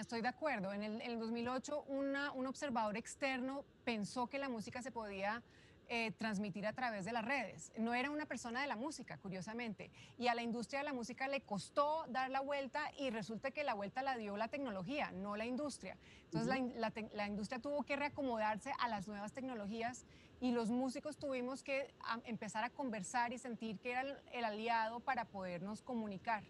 Estoy 0.00 0.22
de 0.22 0.28
acuerdo. 0.28 0.72
En 0.72 0.82
el, 0.82 1.02
en 1.02 1.10
el 1.10 1.18
2008, 1.18 1.84
una, 1.88 2.32
un 2.32 2.46
observador 2.46 2.96
externo 2.96 3.66
pensó 3.84 4.28
que 4.28 4.38
la 4.38 4.48
música 4.48 4.80
se 4.80 4.90
podía 4.90 5.42
eh, 5.88 6.12
transmitir 6.12 6.66
a 6.66 6.72
través 6.72 7.04
de 7.04 7.12
las 7.12 7.22
redes. 7.22 7.70
No 7.76 7.92
era 7.92 8.10
una 8.10 8.24
persona 8.24 8.62
de 8.62 8.66
la 8.66 8.76
música, 8.76 9.18
curiosamente. 9.18 9.90
Y 10.16 10.28
a 10.28 10.34
la 10.34 10.42
industria 10.42 10.80
de 10.80 10.86
la 10.86 10.94
música 10.94 11.28
le 11.28 11.42
costó 11.42 12.06
dar 12.08 12.30
la 12.30 12.40
vuelta 12.40 12.80
y 12.98 13.10
resulta 13.10 13.50
que 13.50 13.62
la 13.62 13.74
vuelta 13.74 14.02
la 14.02 14.16
dio 14.16 14.38
la 14.38 14.48
tecnología, 14.48 15.10
no 15.10 15.36
la 15.36 15.44
industria. 15.44 15.98
Entonces 16.24 16.48
uh 16.48 16.64
-huh. 16.64 16.74
la, 16.76 16.90
la, 16.90 17.08
la, 17.12 17.26
industria 17.26 17.60
tuvo 17.60 17.82
que 17.82 17.96
reacomodarse 17.96 18.72
a 18.78 18.88
las 18.88 19.06
nuevas 19.06 19.32
tecnologías 19.32 20.06
y 20.40 20.52
los 20.52 20.70
músicos 20.70 21.18
tuvimos 21.18 21.62
que 21.62 21.92
a, 22.00 22.20
empezar 22.24 22.64
a 22.64 22.70
conversar 22.70 23.34
y 23.34 23.38
sentir 23.38 23.78
que 23.80 23.90
era 23.90 24.00
el, 24.00 24.16
el 24.32 24.44
aliado 24.46 25.00
para 25.00 25.26
podernos 25.26 25.82
comunicar. 25.82 26.42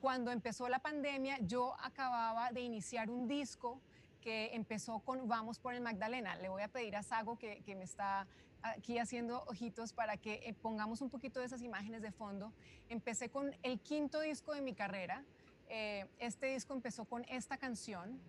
Cuando 0.00 0.30
empezó 0.30 0.68
la 0.68 0.78
pandemia, 0.78 1.38
yo 1.40 1.74
acababa 1.80 2.52
de 2.52 2.60
iniciar 2.60 3.10
un 3.10 3.26
disco 3.26 3.80
que 4.20 4.50
empezó 4.54 4.98
con 5.00 5.28
Vamos 5.28 5.58
por 5.58 5.74
el 5.74 5.80
Magdalena. 5.80 6.36
Le 6.36 6.48
voy 6.48 6.62
a 6.62 6.68
pedir 6.68 6.96
a 6.96 7.02
Sago 7.02 7.38
que, 7.38 7.62
que 7.62 7.74
me 7.74 7.84
está 7.84 8.26
aquí 8.62 8.98
haciendo 8.98 9.44
ojitos 9.44 9.92
para 9.92 10.16
que 10.16 10.40
eh, 10.44 10.54
pongamos 10.54 11.00
un 11.00 11.10
poquito 11.10 11.40
de 11.40 11.46
esas 11.46 11.62
imágenes 11.62 12.02
de 12.02 12.12
fondo. 12.12 12.52
Empecé 12.88 13.28
con 13.30 13.54
el 13.62 13.80
quinto 13.80 14.20
disco 14.20 14.52
de 14.52 14.62
mi 14.62 14.74
carrera. 14.74 15.24
Eh, 15.68 16.06
este 16.18 16.46
disco 16.46 16.74
empezó 16.74 17.04
con 17.04 17.24
esta 17.28 17.56
canción 17.56 18.20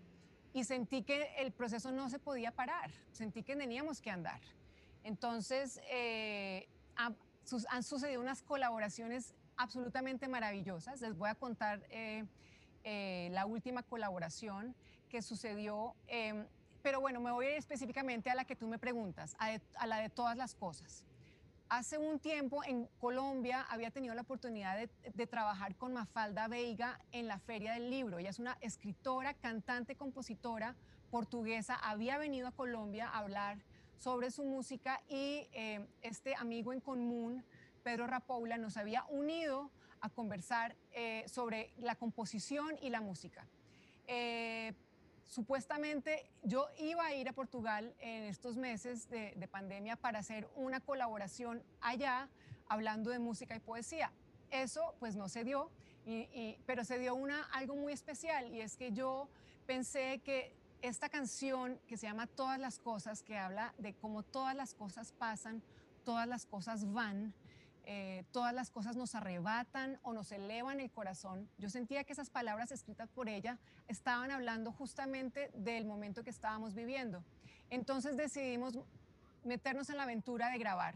y 0.53 0.63
sentí 0.63 1.03
que 1.03 1.35
el 1.37 1.51
proceso 1.51 1.91
no 1.91 2.09
se 2.09 2.19
podía 2.19 2.51
parar, 2.51 2.91
sentí 3.11 3.43
que 3.43 3.55
teníamos 3.55 4.01
que 4.01 4.09
andar. 4.09 4.41
Entonces, 5.03 5.79
eh, 5.89 6.67
ha, 6.95 7.11
sus, 7.43 7.67
han 7.69 7.83
sucedido 7.83 8.21
unas 8.21 8.41
colaboraciones 8.41 9.35
absolutamente 9.57 10.27
maravillosas. 10.27 11.01
Les 11.01 11.17
voy 11.17 11.29
a 11.29 11.35
contar 11.35 11.85
eh, 11.89 12.25
eh, 12.83 13.29
la 13.31 13.45
última 13.45 13.83
colaboración 13.83 14.75
que 15.09 15.21
sucedió 15.21 15.95
eh, 16.07 16.45
pero 16.87 17.01
bueno, 17.01 17.19
me 17.19 17.31
voy 17.31 17.47
específicamente 17.47 18.29
a 18.29 18.35
la 18.35 18.45
que 18.45 18.55
tú 18.55 18.65
me 18.65 18.79
preguntas, 18.79 19.35
a, 19.39 19.85
la 19.87 19.97
de 19.97 20.07
todas 20.07 20.37
las 20.37 20.55
cosas. 20.55 21.03
Hace 21.67 21.97
un 21.97 22.17
tiempo 22.17 22.63
en 22.63 22.87
Colombia 22.97 23.61
había 23.69 23.91
tenido 23.91 24.15
la 24.15 24.21
oportunidad 24.21 24.77
de, 24.77 25.27
trabajar 25.27 25.75
con 25.75 25.91
Mafalda 25.91 26.47
Veiga 26.47 26.97
en 27.11 27.27
la 27.27 27.39
Feria 27.39 27.73
del 27.73 27.89
Libro. 27.89 28.19
Ella 28.19 28.29
es 28.29 28.39
una 28.39 28.57
escritora, 28.61 29.33
cantante, 29.33 29.97
compositora 29.97 30.77
portuguesa. 31.11 31.75
Había 31.75 32.17
venido 32.17 32.47
a 32.47 32.51
Colombia 32.51 33.09
a 33.09 33.17
hablar 33.17 33.57
sobre 33.97 34.31
su 34.31 34.45
música 34.45 35.01
y 35.09 35.49
eh, 35.51 35.85
este 36.01 36.35
amigo 36.35 36.71
en 36.71 36.79
común, 36.79 37.43
Pedro 37.87 38.05
Rapoula, 38.05 38.57
nos 38.57 38.75
había 38.75 39.05
unido 39.05 39.71
a 40.01 40.09
conversar 40.09 40.75
eh, 40.91 41.23
sobre 41.25 41.71
la 41.77 41.95
composición 41.95 42.77
y 42.81 42.89
la 42.89 42.99
música. 42.99 43.47
Eh, 44.07 44.73
Supuestamente 45.23 46.29
yo 46.43 46.67
iba 46.79 47.05
a 47.05 47.13
ir 47.13 47.29
a 47.29 47.33
Portugal 47.33 47.93
en 47.99 48.23
estos 48.23 48.57
meses 48.57 49.09
de, 49.09 49.33
de, 49.35 49.47
pandemia 49.47 49.95
para 49.95 50.19
hacer 50.19 50.49
una 50.55 50.79
colaboración 50.79 51.63
allá 51.81 52.29
hablando 52.67 53.09
de 53.09 53.19
música 53.19 53.55
y 53.55 53.59
poesía. 53.59 54.11
Eso 54.51 54.95
pues 54.99 55.15
no 55.15 55.29
se 55.29 55.43
dio, 55.45 55.69
y, 56.05 56.57
pero 56.65 56.83
se 56.83 56.99
dio 56.99 57.15
una, 57.15 57.43
algo 57.53 57.75
muy 57.75 57.93
especial 57.93 58.53
y 58.53 58.61
es 58.61 58.75
que 58.75 58.91
yo 58.91 59.29
pensé 59.65 60.21
que 60.25 60.53
esta 60.81 61.09
canción 61.09 61.79
que 61.87 61.97
se 61.97 62.07
llama 62.07 62.27
Todas 62.27 62.59
las 62.59 62.79
cosas, 62.79 63.23
que 63.23 63.37
habla 63.37 63.73
de 63.77 63.93
cómo 63.93 64.23
todas 64.23 64.55
las 64.55 64.73
cosas 64.73 65.11
pasan, 65.11 65.61
todas 66.05 66.27
las 66.27 66.45
cosas 66.45 66.91
van, 66.93 67.33
eh, 67.89 68.25
todas 68.33 68.53
las 68.53 68.69
cosas 68.69 68.97
nos 68.97 69.15
arrebatan 69.15 69.97
o 70.03 70.11
nos 70.11 70.33
elevan 70.33 70.81
el 70.81 70.91
corazón. 70.91 71.49
Yo 71.57 71.69
sentía 71.69 72.03
que 72.03 72.11
esas 72.11 72.29
palabras 72.29 72.73
escritas 72.73 73.09
por 73.09 73.29
ella 73.29 73.57
estaban 73.87 74.29
hablando 74.29 74.73
justamente 74.73 75.49
del 75.53 75.85
momento 75.85 76.21
que 76.21 76.29
estábamos 76.29 76.75
viviendo. 76.75 77.23
Entonces 77.69 78.17
decidimos 78.17 78.77
meternos 79.45 79.89
en 79.89 79.95
la 79.95 80.03
aventura 80.03 80.49
de 80.49 80.57
grabar. 80.57 80.95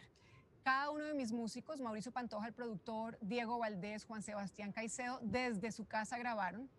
Cada 0.64 0.90
uno 0.90 1.06
de 1.06 1.14
mis 1.14 1.32
músicos, 1.32 1.80
Mauricio 1.80 2.12
Pantoja, 2.12 2.48
el 2.48 2.54
productor, 2.54 3.18
Diego 3.22 3.58
Valdés, 3.58 4.04
Juan 4.04 4.22
Sebastián 4.22 4.74
Caicedo, 4.74 5.18
desde 5.22 5.72
su 5.72 5.86
casa 5.86 6.18
grabaron. 6.18 6.70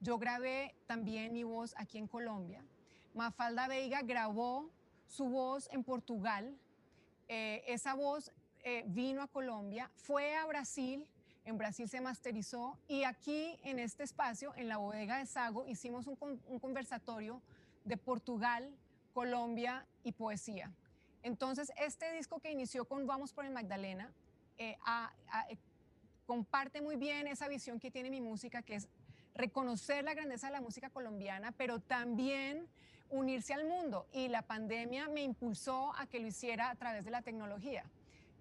Yo 0.00 0.18
grabé 0.18 0.74
también 0.88 1.32
mi 1.32 1.44
voz 1.44 1.74
aquí 1.76 1.96
en 1.98 2.08
Colombia. 2.08 2.64
Mafalda 3.14 3.68
Veiga 3.68 4.02
grabó 4.02 4.68
su 5.06 5.26
voz 5.26 5.68
en 5.70 5.84
Portugal. 5.84 6.58
Eh, 7.28 7.62
esa 7.68 7.94
voz 7.94 8.32
eh, 8.62 8.84
vino 8.86 9.22
a 9.22 9.26
Colombia, 9.26 9.90
fue 9.94 10.36
a 10.36 10.44
Brasil, 10.44 11.06
en 11.44 11.56
Brasil 11.56 11.88
se 11.88 12.00
masterizó 12.00 12.78
y 12.86 13.04
aquí 13.04 13.58
en 13.64 13.78
este 13.78 14.02
espacio, 14.02 14.52
en 14.56 14.68
la 14.68 14.76
bodega 14.76 15.18
de 15.18 15.26
Sago, 15.26 15.66
hicimos 15.66 16.06
un, 16.06 16.16
conversatorio 16.60 17.40
de 17.84 17.96
Portugal, 17.96 18.70
Colombia 19.14 19.86
y 20.04 20.12
poesía. 20.12 20.70
Entonces, 21.22 21.72
este 21.76 22.12
disco 22.12 22.38
que 22.38 22.52
inició 22.52 22.84
con 22.84 23.06
Vamos 23.06 23.32
por 23.32 23.46
el 23.46 23.50
Magdalena 23.50 24.12
eh, 24.58 24.76
eh, 25.50 25.56
comparte 26.26 26.82
muy 26.82 26.96
bien 26.96 27.26
esa 27.26 27.48
visión 27.48 27.80
que 27.80 27.90
tiene 27.90 28.10
mi 28.10 28.20
música, 28.20 28.62
que 28.62 28.74
es 28.74 28.88
reconocer 29.34 30.04
la 30.04 30.12
grandeza 30.12 30.48
de 30.48 30.52
la 30.52 30.60
música 30.60 30.90
colombiana, 30.90 31.52
pero 31.52 31.80
también 31.80 32.68
unirse 33.08 33.54
al 33.54 33.64
mundo. 33.64 34.06
Y 34.12 34.28
la 34.28 34.42
pandemia 34.42 35.08
me 35.08 35.22
impulsó 35.22 35.94
a 35.96 36.06
que 36.06 36.20
lo 36.20 36.26
hiciera 36.26 36.68
a 36.68 36.74
través 36.74 37.06
de 37.06 37.10
la 37.10 37.22
tecnología 37.22 37.84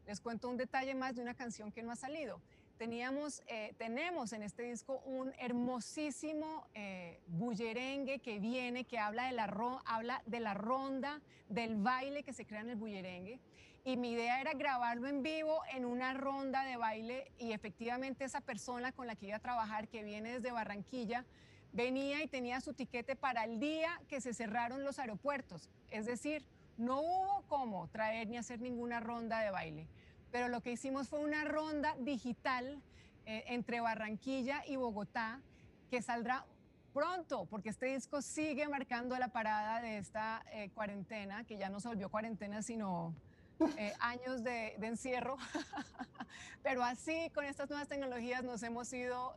les 0.09 0.21
cuento 0.21 0.49
un 0.49 0.57
detalle 0.57 0.95
más 0.95 1.15
de 1.15 1.21
una 1.21 1.35
canción 1.35 1.71
que 1.71 1.83
no 1.83 1.91
ha 1.91 1.95
salido. 1.95 2.41
Teníamos, 2.79 3.43
eh, 3.45 3.75
tenemos 3.77 4.33
en 4.33 4.41
este 4.41 4.63
disco 4.63 5.03
un 5.05 5.31
hermosísimo 5.37 6.65
eh, 6.73 7.19
bullerengue 7.27 8.17
que 8.17 8.39
viene, 8.39 8.85
que 8.85 8.97
habla 8.97 9.27
de, 9.27 9.33
la 9.33 9.43
habla 9.85 10.23
de 10.25 10.39
la 10.39 10.55
ronda, 10.55 11.21
del 11.47 11.75
baile 11.75 12.23
que 12.23 12.33
se 12.33 12.43
crea 12.47 12.61
en 12.61 12.71
el 12.71 12.75
bullerengue. 12.75 13.39
Y 13.85 13.97
mi 13.97 14.13
idea 14.13 14.41
era 14.41 14.53
grabarlo 14.53 15.07
en 15.07 15.21
vivo 15.21 15.61
en 15.75 15.85
una 15.85 16.15
ronda 16.15 16.63
de 16.63 16.77
baile 16.77 17.31
y 17.37 17.51
efectivamente 17.51 18.25
esa 18.25 18.41
persona 18.41 18.91
con 18.91 19.05
la 19.05 19.15
que 19.15 19.27
iba 19.27 19.35
a 19.35 19.39
trabajar, 19.39 19.89
que 19.89 20.03
viene 20.03 20.33
desde 20.33 20.51
Barranquilla, 20.51 21.23
venía 21.71 22.23
y 22.23 22.27
tenía 22.27 22.61
su 22.61 22.73
tiquete 22.73 23.15
para 23.15 23.43
el 23.43 23.59
día 23.59 24.01
que 24.07 24.21
se 24.21 24.33
cerraron 24.33 24.83
los 24.83 24.97
aeropuertos. 24.97 25.69
Es 25.91 26.07
decir, 26.07 26.43
no 26.79 27.01
hubo 27.01 27.43
cómo 27.49 27.89
traer 27.89 28.29
ni 28.29 28.37
hacer 28.37 28.61
ninguna 28.61 29.01
ronda 29.01 29.41
de 29.41 29.51
baile. 29.51 29.87
Pero 30.31 30.47
lo 30.47 30.61
que 30.61 30.71
hicimos 30.71 31.09
fue 31.09 31.19
una 31.19 31.43
ronda 31.43 31.95
digital 31.99 32.81
eh, 33.25 33.43
entre 33.47 33.79
Barranquilla 33.79 34.63
y 34.65 34.75
Bogotá 34.75 35.39
que 35.89 36.01
saldrá 36.01 36.45
pronto, 36.93 37.45
porque 37.45 37.69
este 37.69 37.87
disco 37.87 38.21
sigue 38.21 38.67
marcando 38.67 39.17
la 39.17 39.29
parada 39.29 39.81
de 39.81 39.97
esta 39.97 40.43
eh, 40.51 40.69
cuarentena, 40.73 41.43
que 41.45 41.57
ya 41.57 41.69
no 41.69 41.79
se 41.79 41.87
volvió 41.87 42.09
cuarentena, 42.09 42.61
sino 42.61 43.13
eh, 43.77 43.93
años 43.99 44.43
de, 44.43 44.75
encierro. 44.81 45.37
Pero 46.63 46.83
así, 46.83 47.29
con 47.33 47.45
estas 47.45 47.69
nuevas 47.69 47.87
tecnologías, 47.87 48.43
nos 48.43 48.61
hemos 48.63 48.91
ido 48.93 49.35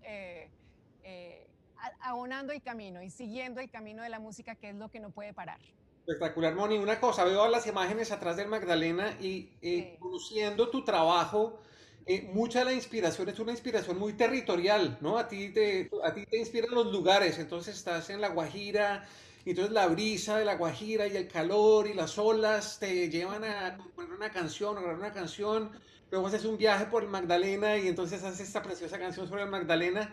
abonando 2.01 2.53
el 2.53 2.63
camino 2.63 3.03
y 3.03 3.11
siguiendo 3.11 3.61
el 3.61 3.71
camino 3.71 4.03
de 4.03 4.09
la 4.09 4.21
música, 4.21 4.55
que 4.55 4.71
es 4.71 4.77
lo 4.77 4.91
que 4.91 5.01
no 5.01 5.11
puede 5.11 5.33
parar. 5.33 5.61
Espectacular, 6.07 6.55
Moni. 6.55 6.79
Una 6.79 6.99
cosa, 6.99 7.25
veo 7.25 7.47
las 7.49 7.67
imágenes 7.67 8.11
atrás 8.11 8.37
del 8.37 8.49
Magdalena 8.49 9.17
y 9.21 9.57
eh, 9.63 9.97
conociendo 10.01 10.69
tu 10.69 10.85
trabajo, 10.85 11.61
eh, 12.07 12.23
mucha 12.33 12.61
de 12.61 12.65
la 12.67 12.73
inspiración 12.73 13.29
es 13.29 13.39
una 13.39 13.53
inspiración 13.53 13.99
muy 13.99 14.15
territorial, 14.15 14.99
¿no? 15.01 15.17
A 15.17 15.29
ti, 15.29 15.51
te, 15.51 15.89
a 16.03 16.13
ti 16.13 16.27
te 16.27 16.39
inspiran 16.39 16.75
los 16.75 16.87
lugares, 16.93 17.39
entonces 17.39 17.77
estás 17.77 18.11
en 18.11 18.21
La 18.21 18.31
Guajira, 18.31 19.07
y 19.45 19.51
entonces 19.51 19.73
la 19.73 19.87
brisa 19.87 20.39
de 20.39 20.45
La 20.45 20.57
Guajira 20.57 21.07
y 21.07 21.17
el 21.17 21.29
calor 21.29 21.87
y 21.87 21.95
las 21.95 22.19
olas 22.19 22.79
te 22.81 23.09
llevan 23.09 23.45
a 23.45 23.77
componer 23.77 24.13
una 24.13 24.31
canción, 24.31 24.77
a 24.77 24.81
grabar 24.81 24.99
una 24.99 25.13
canción, 25.13 25.71
luego 26.11 26.27
haces 26.27 26.45
un 26.45 26.57
viaje 26.59 26.87
por 26.87 27.05
el 27.05 27.11
Magdalena 27.11 27.77
y 27.79 27.87
entonces 27.87 28.23
haces 28.25 28.41
esta 28.49 28.63
preciosa 28.63 28.99
canción 28.99 29.29
sobre 29.29 29.45
el 29.45 29.51
Magdalena. 29.51 30.13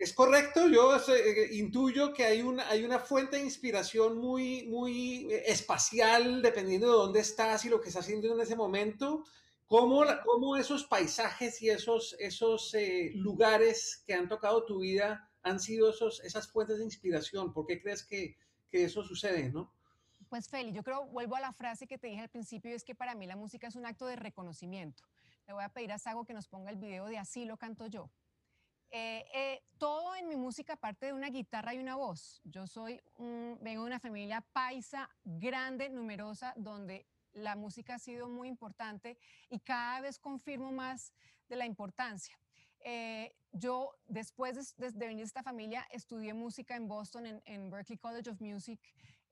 Es 0.00 0.14
correcto, 0.14 0.66
yo 0.66 0.96
eh, 0.96 1.48
intuyo 1.52 2.14
que 2.14 2.24
hay 2.24 2.40
una, 2.40 2.66
hay 2.70 2.84
una 2.84 3.00
fuente 3.00 3.36
de 3.36 3.42
inspiración 3.42 4.16
muy, 4.16 4.66
muy 4.66 5.30
eh, 5.30 5.42
espacial, 5.52 6.40
dependiendo 6.40 6.86
de 6.86 6.92
dónde 6.94 7.20
estás 7.20 7.66
y 7.66 7.68
lo 7.68 7.82
que 7.82 7.88
estás 7.88 8.06
haciendo 8.06 8.32
en 8.32 8.40
ese 8.40 8.56
momento. 8.56 9.24
¿Cómo, 9.66 10.02
cómo 10.24 10.56
esos 10.56 10.84
paisajes 10.84 11.60
y 11.60 11.68
esos, 11.68 12.16
esos 12.18 12.72
eh, 12.72 13.12
lugares 13.14 14.02
que 14.06 14.14
han 14.14 14.26
tocado 14.26 14.64
tu 14.64 14.78
vida 14.78 15.30
han 15.42 15.60
sido 15.60 15.90
esos, 15.90 16.24
esas 16.24 16.50
fuentes 16.50 16.78
de 16.78 16.84
inspiración? 16.84 17.52
¿Por 17.52 17.66
qué 17.66 17.82
crees 17.82 18.02
que, 18.02 18.38
que 18.70 18.84
eso 18.84 19.04
sucede, 19.04 19.50
no? 19.50 19.70
Pues 20.30 20.48
Feli, 20.48 20.72
yo 20.72 20.82
creo, 20.82 21.08
vuelvo 21.08 21.36
a 21.36 21.40
la 21.40 21.52
frase 21.52 21.86
que 21.86 21.98
te 21.98 22.06
dije 22.06 22.22
al 22.22 22.30
principio, 22.30 22.74
es 22.74 22.84
que 22.84 22.94
para 22.94 23.14
mí 23.14 23.26
la 23.26 23.36
música 23.36 23.66
es 23.66 23.76
un 23.76 23.84
acto 23.84 24.06
de 24.06 24.16
reconocimiento. 24.16 25.02
Le 25.46 25.52
voy 25.52 25.62
a 25.62 25.68
pedir 25.68 25.92
a 25.92 25.98
Sago 25.98 26.24
que 26.24 26.32
nos 26.32 26.48
ponga 26.48 26.70
el 26.70 26.78
video 26.78 27.04
de 27.04 27.18
Así 27.18 27.44
lo 27.44 27.58
canto 27.58 27.86
yo. 27.86 28.10
Eh, 28.92 29.24
eh, 29.32 29.62
todo 29.78 30.16
en 30.16 30.28
mi 30.28 30.36
música 30.36 30.76
parte 30.76 31.06
de 31.06 31.12
una 31.12 31.28
guitarra 31.28 31.74
y 31.74 31.78
una 31.78 31.94
voz. 31.94 32.40
Yo 32.44 32.66
soy 32.66 33.00
vengo 33.18 33.82
de 33.82 33.86
una 33.86 34.00
familia 34.00 34.40
paisa, 34.52 35.08
grande, 35.24 35.88
numerosa, 35.88 36.54
donde 36.56 37.06
la 37.32 37.54
música 37.54 37.94
ha 37.94 37.98
sido 37.98 38.28
muy 38.28 38.48
importante 38.48 39.16
y 39.48 39.60
cada 39.60 40.00
vez 40.00 40.18
confirmo 40.18 40.72
más 40.72 41.12
de 41.48 41.56
la 41.56 41.66
importancia. 41.66 42.36
Eh, 42.80 43.34
yo, 43.52 43.94
después 44.06 44.76
de, 44.76 44.90
venir 44.92 45.18
de 45.18 45.22
esta 45.24 45.42
familia, 45.42 45.86
estudié 45.90 46.34
música 46.34 46.76
en 46.76 46.88
Boston, 46.88 47.26
en, 47.26 47.42
en 47.44 47.70
Berklee 47.70 47.98
College 47.98 48.30
of 48.30 48.40
Music, 48.40 48.80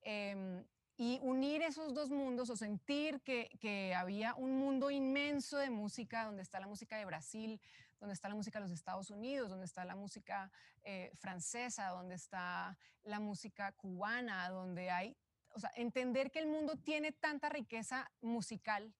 em, 0.02 0.64
y 0.96 1.20
unir 1.22 1.62
esos 1.62 1.94
dos 1.94 2.10
mundos 2.10 2.50
o 2.50 2.56
sentir 2.56 3.20
que, 3.20 3.56
que, 3.60 3.94
había 3.94 4.34
un 4.34 4.56
mundo 4.58 4.90
inmenso 4.90 5.56
de 5.56 5.70
música, 5.70 6.24
donde 6.24 6.42
está 6.42 6.58
la 6.58 6.66
música 6.66 6.98
de 6.98 7.04
Brasil, 7.04 7.60
donde 8.00 8.14
está 8.14 8.28
la 8.28 8.34
música 8.34 8.58
de 8.58 8.64
los 8.64 8.72
Estados 8.72 9.10
Unidos, 9.10 9.50
donde 9.50 9.64
está 9.64 9.84
la 9.84 9.96
música 9.96 10.50
eh, 10.82 11.10
francesa, 11.16 11.88
donde 11.88 12.14
está 12.14 12.76
la 13.02 13.20
música 13.20 13.72
cubana, 13.72 14.48
donde 14.50 14.90
hay, 14.90 15.16
o 15.50 15.60
sea, 15.60 15.70
entender 15.74 16.30
que 16.30 16.38
el 16.38 16.46
mundo 16.46 16.76
tiene 16.76 17.12
tanta 17.12 17.48
riqueza 17.48 18.10
musical 18.20 18.94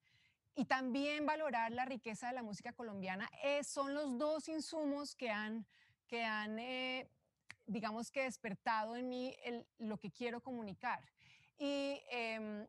y 0.54 0.64
también 0.64 1.26
valorar 1.26 1.70
la 1.72 1.84
riqueza 1.84 2.28
de 2.28 2.34
la 2.34 2.42
música 2.42 2.72
colombiana, 2.72 3.30
eh, 3.42 3.62
son 3.62 3.94
los 3.94 4.18
dos 4.18 4.48
insumos 4.48 5.14
que 5.14 5.30
han, 5.30 5.66
que 6.08 6.24
han 6.24 6.58
eh, 6.58 7.08
digamos 7.66 8.11
que 8.11 8.24
despertado 8.24 8.96
en 8.96 9.08
mí 9.08 9.37
lo 9.78 9.98
que 9.98 10.11
quiero 10.11 10.40
comunicar. 10.40 11.04
Y 11.58 12.00
em, 12.11 12.66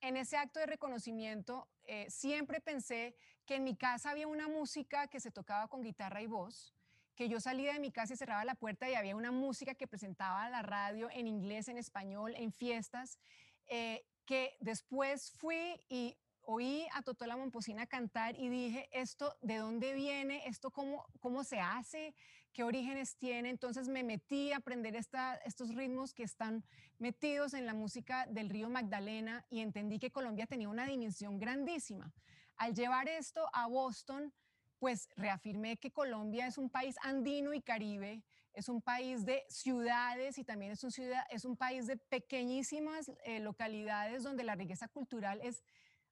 en 0.00 0.16
ese 0.16 0.36
acto 0.36 0.60
de 0.60 0.66
reconocimiento 0.66 1.68
siempre 2.08 2.60
pensé 2.60 3.16
que 3.46 3.56
en 3.56 3.64
mi 3.64 3.76
casa 3.76 4.10
había 4.10 4.26
una 4.26 4.48
música 4.48 5.06
que 5.08 5.20
se 5.20 5.30
tocaba 5.30 5.68
con 5.68 5.82
guitarra 5.82 6.22
y 6.22 6.26
voz, 6.26 6.74
que 7.14 7.28
yo 7.28 7.40
salía 7.40 7.72
de 7.72 7.80
mi 7.80 7.92
casa 7.92 8.14
y 8.14 8.16
cerraba 8.16 8.44
la 8.44 8.54
puerta 8.54 8.88
y 8.88 8.94
había 8.94 9.14
una 9.14 9.30
música 9.30 9.74
que 9.74 9.86
presentaba 9.86 10.48
la 10.48 10.62
radio 10.62 11.08
en 11.10 11.26
inglés, 11.26 11.68
en 11.68 11.78
español, 11.78 12.34
en 12.36 12.52
fiestas, 12.52 13.18
eh, 13.66 14.04
que 14.26 14.56
después 14.60 15.30
fui 15.32 15.80
y 15.88 16.16
oí 16.46 16.86
a 16.92 17.02
Totola 17.02 17.36
Momposina 17.36 17.86
cantar 17.86 18.38
y 18.38 18.48
dije, 18.48 18.88
¿esto 18.92 19.36
de 19.42 19.58
dónde 19.58 19.94
viene? 19.94 20.42
¿Esto 20.46 20.70
cómo, 20.70 21.06
cómo 21.20 21.44
se 21.44 21.60
hace? 21.60 22.14
¿Qué 22.52 22.62
orígenes 22.62 23.16
tiene? 23.16 23.50
Entonces 23.50 23.88
me 23.88 24.02
metí 24.02 24.52
a 24.52 24.58
aprender 24.58 24.94
estos 24.96 25.74
ritmos 25.74 26.14
que 26.14 26.22
están 26.22 26.64
metidos 26.98 27.54
en 27.54 27.66
la 27.66 27.74
música 27.74 28.26
del 28.26 28.48
río 28.48 28.68
Magdalena 28.70 29.44
y 29.50 29.60
entendí 29.60 29.98
que 29.98 30.12
Colombia 30.12 30.46
tenía 30.46 30.68
una 30.68 30.86
dimensión 30.86 31.38
grandísima. 31.38 32.12
Al 32.56 32.74
llevar 32.74 33.08
esto 33.08 33.48
a 33.52 33.66
Boston, 33.66 34.32
pues 34.78 35.08
reafirmé 35.16 35.76
que 35.76 35.90
Colombia 35.90 36.46
es 36.46 36.58
un 36.58 36.70
país 36.70 36.96
andino 37.02 37.54
y 37.54 37.62
caribe, 37.62 38.22
es 38.52 38.68
un 38.68 38.80
país 38.80 39.24
de 39.24 39.44
ciudades 39.48 40.38
y 40.38 40.44
también 40.44 40.72
es 40.72 41.44
un, 41.44 41.56
país 41.56 41.86
de 41.86 41.96
pequeñísimas 41.96 43.10
eh, 43.24 43.40
localidades 43.40 44.22
donde 44.22 44.44
la 44.44 44.54
riqueza 44.54 44.86
cultural 44.88 45.40
es 45.42 45.64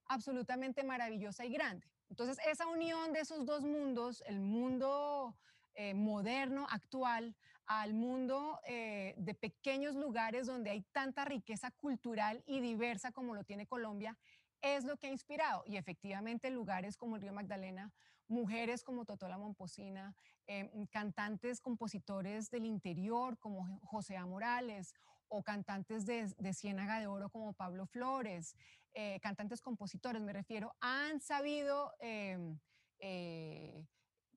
absolutamente 0.06 0.82
maravillosa 0.82 1.44
y 1.44 1.50
grande. 1.50 1.86
Entonces, 2.10 2.38
esa 2.46 2.66
unión 2.66 3.12
de 3.12 3.20
esos 3.20 3.46
dos 3.46 3.62
mundos, 3.62 4.22
el 4.26 4.40
mundo 4.40 5.36
eh, 5.74 5.94
moderno, 5.94 6.66
actual, 6.70 7.34
al 7.66 7.94
mundo 7.94 8.60
eh, 8.66 9.14
de 9.16 9.34
pequeños 9.34 9.94
lugares 9.94 10.46
donde 10.46 10.70
hay 10.70 10.82
tanta 10.92 11.24
riqueza 11.24 11.70
cultural 11.70 12.42
y 12.46 12.60
diversa 12.60 13.12
como 13.12 13.34
lo 13.34 13.44
tiene 13.44 13.66
Colombia, 13.66 14.18
es 14.62 14.84
lo 14.84 14.96
que 14.96 15.08
ha 15.08 15.10
inspirado. 15.10 15.64
Y 15.66 15.76
efectivamente 15.76 16.50
lugares 16.50 16.96
como 16.96 17.16
el 17.16 17.22
Río 17.22 17.32
Magdalena, 17.32 17.92
mujeres 18.28 18.82
como 18.82 19.04
Totola 19.04 19.36
Momposina, 19.36 20.14
eh, 20.46 20.70
cantantes, 20.90 21.60
compositores 21.60 22.50
del 22.50 22.64
interior 22.64 23.38
como 23.38 23.80
José 23.80 24.16
A. 24.16 24.26
Morales 24.26 24.94
o 25.28 25.42
cantantes 25.42 26.06
de, 26.06 26.32
de 26.38 26.54
Ciénaga 26.54 27.00
de 27.00 27.06
Oro 27.06 27.28
como 27.30 27.52
Pablo 27.52 27.86
Flores, 27.86 28.54
eh, 28.94 29.18
cantantes 29.20 29.60
compositores 29.60 30.20
me 30.20 30.32
refiero, 30.32 30.74
han 30.80 31.20
sabido 31.20 31.92
em, 32.00 32.58
eh, 32.98 33.86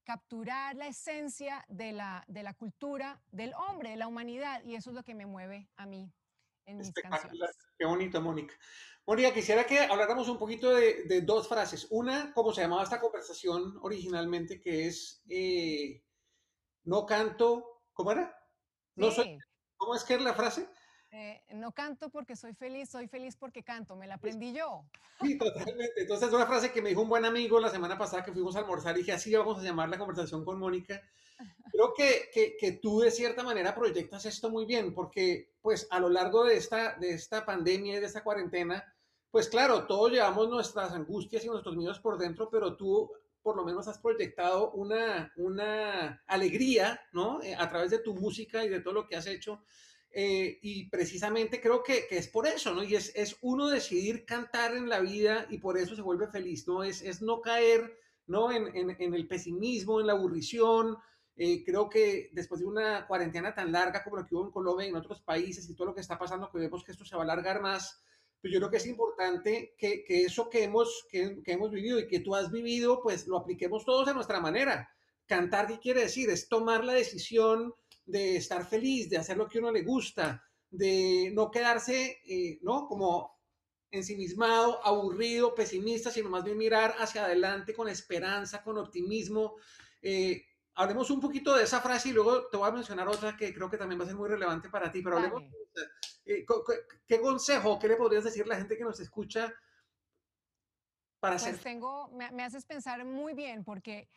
capturar 0.05 0.75
la 0.75 0.87
esencia 0.87 1.65
de 1.67 1.91
la, 1.91 2.23
de 2.27 2.43
la 2.43 2.53
cultura 2.53 3.21
del 3.31 3.53
hombre, 3.55 3.89
de 3.89 3.97
la 3.97 4.07
humanidad, 4.07 4.63
y 4.63 4.75
eso 4.75 4.91
es 4.91 4.95
lo 4.95 5.03
que 5.03 5.15
me 5.15 5.25
mueve 5.25 5.67
a 5.75 5.85
mí 5.85 6.13
en 6.65 6.77
mis 6.77 6.91
canciones. 6.91 7.57
Qué 7.77 7.85
bonito, 7.85 8.21
Mónica. 8.21 8.53
Mónica, 9.05 9.33
quisiera 9.33 9.65
que 9.65 9.79
habláramos 9.79 10.27
un 10.29 10.39
poquito 10.39 10.73
de, 10.73 11.21
dos 11.21 11.47
frases. 11.47 11.87
Una, 11.91 12.33
como 12.33 12.51
se 12.51 12.61
llamaba 12.61 12.83
esta 12.83 12.99
conversación 12.99 13.77
originalmente, 13.81 14.59
que 14.59 14.87
es 14.87 15.21
eh, 15.29 16.03
no 16.85 17.05
canto, 17.05 17.83
¿cómo 17.93 18.11
era? 18.11 18.35
No 18.95 19.11
soy, 19.11 19.37
¿Cómo 19.77 19.95
es 19.95 20.03
que 20.03 20.15
es 20.15 20.21
la 20.21 20.33
frase? 20.33 20.67
Eh, 21.17 21.41
no 21.53 21.71
canto 21.71 22.09
porque 22.09 22.35
soy 22.35 22.53
feliz, 22.53 22.89
soy 22.89 23.07
feliz 23.07 23.37
porque 23.37 23.63
canto, 23.63 23.95
me 23.95 24.05
la 24.05 24.15
aprendí 24.15 24.51
yo. 24.51 24.83
Sí, 25.21 25.37
totalmente. 25.37 26.01
Entonces, 26.01 26.33
una 26.33 26.45
frase 26.45 26.73
que 26.73 26.81
me 26.81 26.89
dijo 26.89 27.03
un 27.03 27.07
buen 27.07 27.23
amigo 27.23 27.57
la 27.57 27.69
semana 27.69 27.97
pasada 27.97 28.25
que 28.25 28.33
fuimos 28.33 28.53
a 28.57 28.59
almorzar 28.59 28.95
y 28.95 28.99
dije, 28.99 29.13
así 29.13 29.33
vamos 29.33 29.57
a 29.57 29.63
llamar 29.63 29.87
la 29.87 29.97
conversación 29.97 30.43
con 30.43 30.59
Mónica. 30.59 31.01
Creo 31.71 31.93
que, 31.95 32.29
que, 32.33 32.57
que, 32.57 32.73
tú 32.73 32.99
de 32.99 33.11
cierta 33.11 33.43
manera 33.43 33.73
proyectas 33.73 34.25
esto 34.25 34.49
muy 34.49 34.65
bien, 34.65 34.93
porque 34.93 35.53
pues 35.61 35.87
a 35.89 36.01
lo 36.01 36.09
largo 36.09 36.43
de 36.43 36.57
esta, 36.57 36.97
de 36.97 37.11
esta 37.11 37.45
pandemia 37.45 37.95
y 37.95 37.99
de 38.01 38.07
esta 38.07 38.23
cuarentena, 38.23 38.83
pues 39.31 39.47
claro, 39.47 39.87
todos 39.87 40.11
llevamos 40.11 40.49
nuestras 40.49 40.91
angustias 40.91 41.45
y 41.45 41.47
nuestros 41.47 41.77
miedos 41.77 42.01
por 42.01 42.17
dentro, 42.17 42.49
pero 42.49 42.75
tú 42.75 43.09
por 43.41 43.55
lo 43.55 43.63
menos 43.63 43.87
has 43.87 43.99
proyectado 43.99 44.71
una, 44.71 45.31
una 45.37 46.21
alegría, 46.27 46.99
¿no? 47.13 47.41
Eh, 47.41 47.55
a 47.55 47.69
través 47.69 47.91
de 47.91 47.99
tu 47.99 48.15
música 48.15 48.65
y 48.65 48.69
de 48.69 48.81
todo 48.81 48.93
lo 48.93 49.07
que 49.07 49.15
has 49.15 49.27
hecho. 49.27 49.63
Eh, 50.17 50.59
y 50.61 50.89
precisamente 50.89 51.59
creo 51.59 51.83
que, 51.83 52.07
que, 52.07 52.17
es 52.17 52.29
por 52.29 52.47
eso, 52.47 52.73
¿no? 52.73 52.85
Y 52.85 52.95
es, 52.95 53.11
es, 53.15 53.35
uno 53.41 53.67
decidir 53.67 54.23
cantar 54.23 54.73
en 54.73 54.87
la 54.87 55.01
vida 55.01 55.45
y 55.49 55.57
por 55.57 55.77
eso 55.77 55.93
se 55.93 56.01
vuelve 56.01 56.29
feliz, 56.29 56.65
¿no? 56.65 56.85
Es, 56.85 57.01
es 57.01 57.21
no 57.21 57.41
caer, 57.41 57.99
¿no? 58.25 58.49
En, 58.49 58.73
en, 58.77 58.95
en, 58.97 59.13
el 59.13 59.27
pesimismo, 59.27 59.99
en 59.99 60.07
la 60.07 60.13
aburrición. 60.13 60.95
Eh, 61.35 61.65
creo 61.65 61.89
que 61.89 62.29
después 62.31 62.61
de 62.61 62.65
una 62.65 63.05
cuarentena 63.07 63.53
tan 63.53 63.73
larga 63.73 64.05
como 64.05 64.15
la 64.15 64.25
que 64.25 64.35
hubo 64.35 64.45
en 64.45 64.51
Colombia 64.51 64.85
y 64.85 64.89
en 64.91 64.95
otros 64.95 65.19
países 65.19 65.69
y 65.69 65.75
todo 65.75 65.87
lo 65.87 65.93
que 65.93 65.99
está 65.99 66.17
pasando, 66.17 66.49
que 66.49 66.59
vemos 66.59 66.85
que 66.85 66.93
esto 66.93 67.03
se 67.03 67.17
va 67.17 67.23
a 67.23 67.25
alargar 67.25 67.61
más, 67.61 68.01
pues 68.39 68.53
yo 68.53 68.59
creo 68.59 68.71
que 68.71 68.77
es 68.77 68.87
importante 68.87 69.75
que, 69.77 70.05
que 70.05 70.21
eso 70.23 70.49
que 70.49 70.63
hemos, 70.63 71.05
que, 71.09 71.41
que 71.43 71.51
hemos 71.51 71.71
vivido 71.71 71.99
y 71.99 72.07
que 72.07 72.21
tú 72.21 72.35
has 72.35 72.49
vivido, 72.49 73.01
pues 73.03 73.27
lo 73.27 73.37
apliquemos 73.37 73.83
todos 73.83 74.07
a 74.07 74.13
nuestra 74.13 74.39
manera. 74.39 74.89
Cantar, 75.25 75.67
¿qué 75.67 75.77
quiere 75.77 76.03
decir? 76.03 76.29
Es 76.29 76.47
tomar 76.47 76.85
la 76.85 76.93
decisión 76.93 77.73
de 78.05 78.37
estar 78.37 78.65
feliz, 78.65 79.09
de 79.09 79.17
hacer 79.17 79.37
lo 79.37 79.47
que 79.47 79.59
uno 79.59 79.71
le 79.71 79.83
gusta, 79.83 80.43
de 80.69 81.31
no 81.33 81.49
quedarse, 81.49 82.19
eh, 82.25 82.59
¿no? 82.61 82.87
Como 82.87 83.35
ensimismado, 83.91 84.85
aburrido, 84.85 85.55
pesimista, 85.55 86.11
sino 86.11 86.29
más 86.29 86.43
bien 86.43 86.57
mirar 86.57 86.95
hacia 86.99 87.25
adelante 87.25 87.73
con 87.73 87.87
esperanza, 87.87 88.63
con 88.63 88.77
optimismo. 88.77 89.55
Eh, 90.01 90.45
hablemos 90.75 91.09
un 91.09 91.21
poquito 91.21 91.55
de 91.55 91.63
esa 91.63 91.81
frase 91.81 92.09
y 92.09 92.13
luego 92.13 92.47
te 92.47 92.57
voy 92.57 92.67
a 92.67 92.73
mencionar 92.73 93.07
otra 93.07 93.37
que 93.37 93.53
creo 93.53 93.69
que 93.69 93.77
también 93.77 93.99
va 93.99 94.03
a 94.03 94.07
ser 94.07 94.15
muy 94.15 94.29
relevante 94.29 94.69
para 94.69 94.91
ti, 94.91 95.01
pero 95.01 95.17
hablemos, 95.17 95.43
eh, 96.25 96.45
¿qué 97.07 97.21
consejo, 97.21 97.79
qué 97.79 97.87
le 97.87 97.95
podrías 97.95 98.23
decir 98.23 98.43
a 98.43 98.47
la 98.47 98.57
gente 98.57 98.77
que 98.77 98.83
nos 98.83 98.99
escucha 98.99 99.53
para 101.19 101.37
pues 101.37 101.61
Tengo, 101.61 102.09
me, 102.09 102.29
me 102.31 102.43
haces 102.43 102.65
pensar 102.65 103.03
muy 103.05 103.33
bien 103.33 103.63
porque 103.63 104.09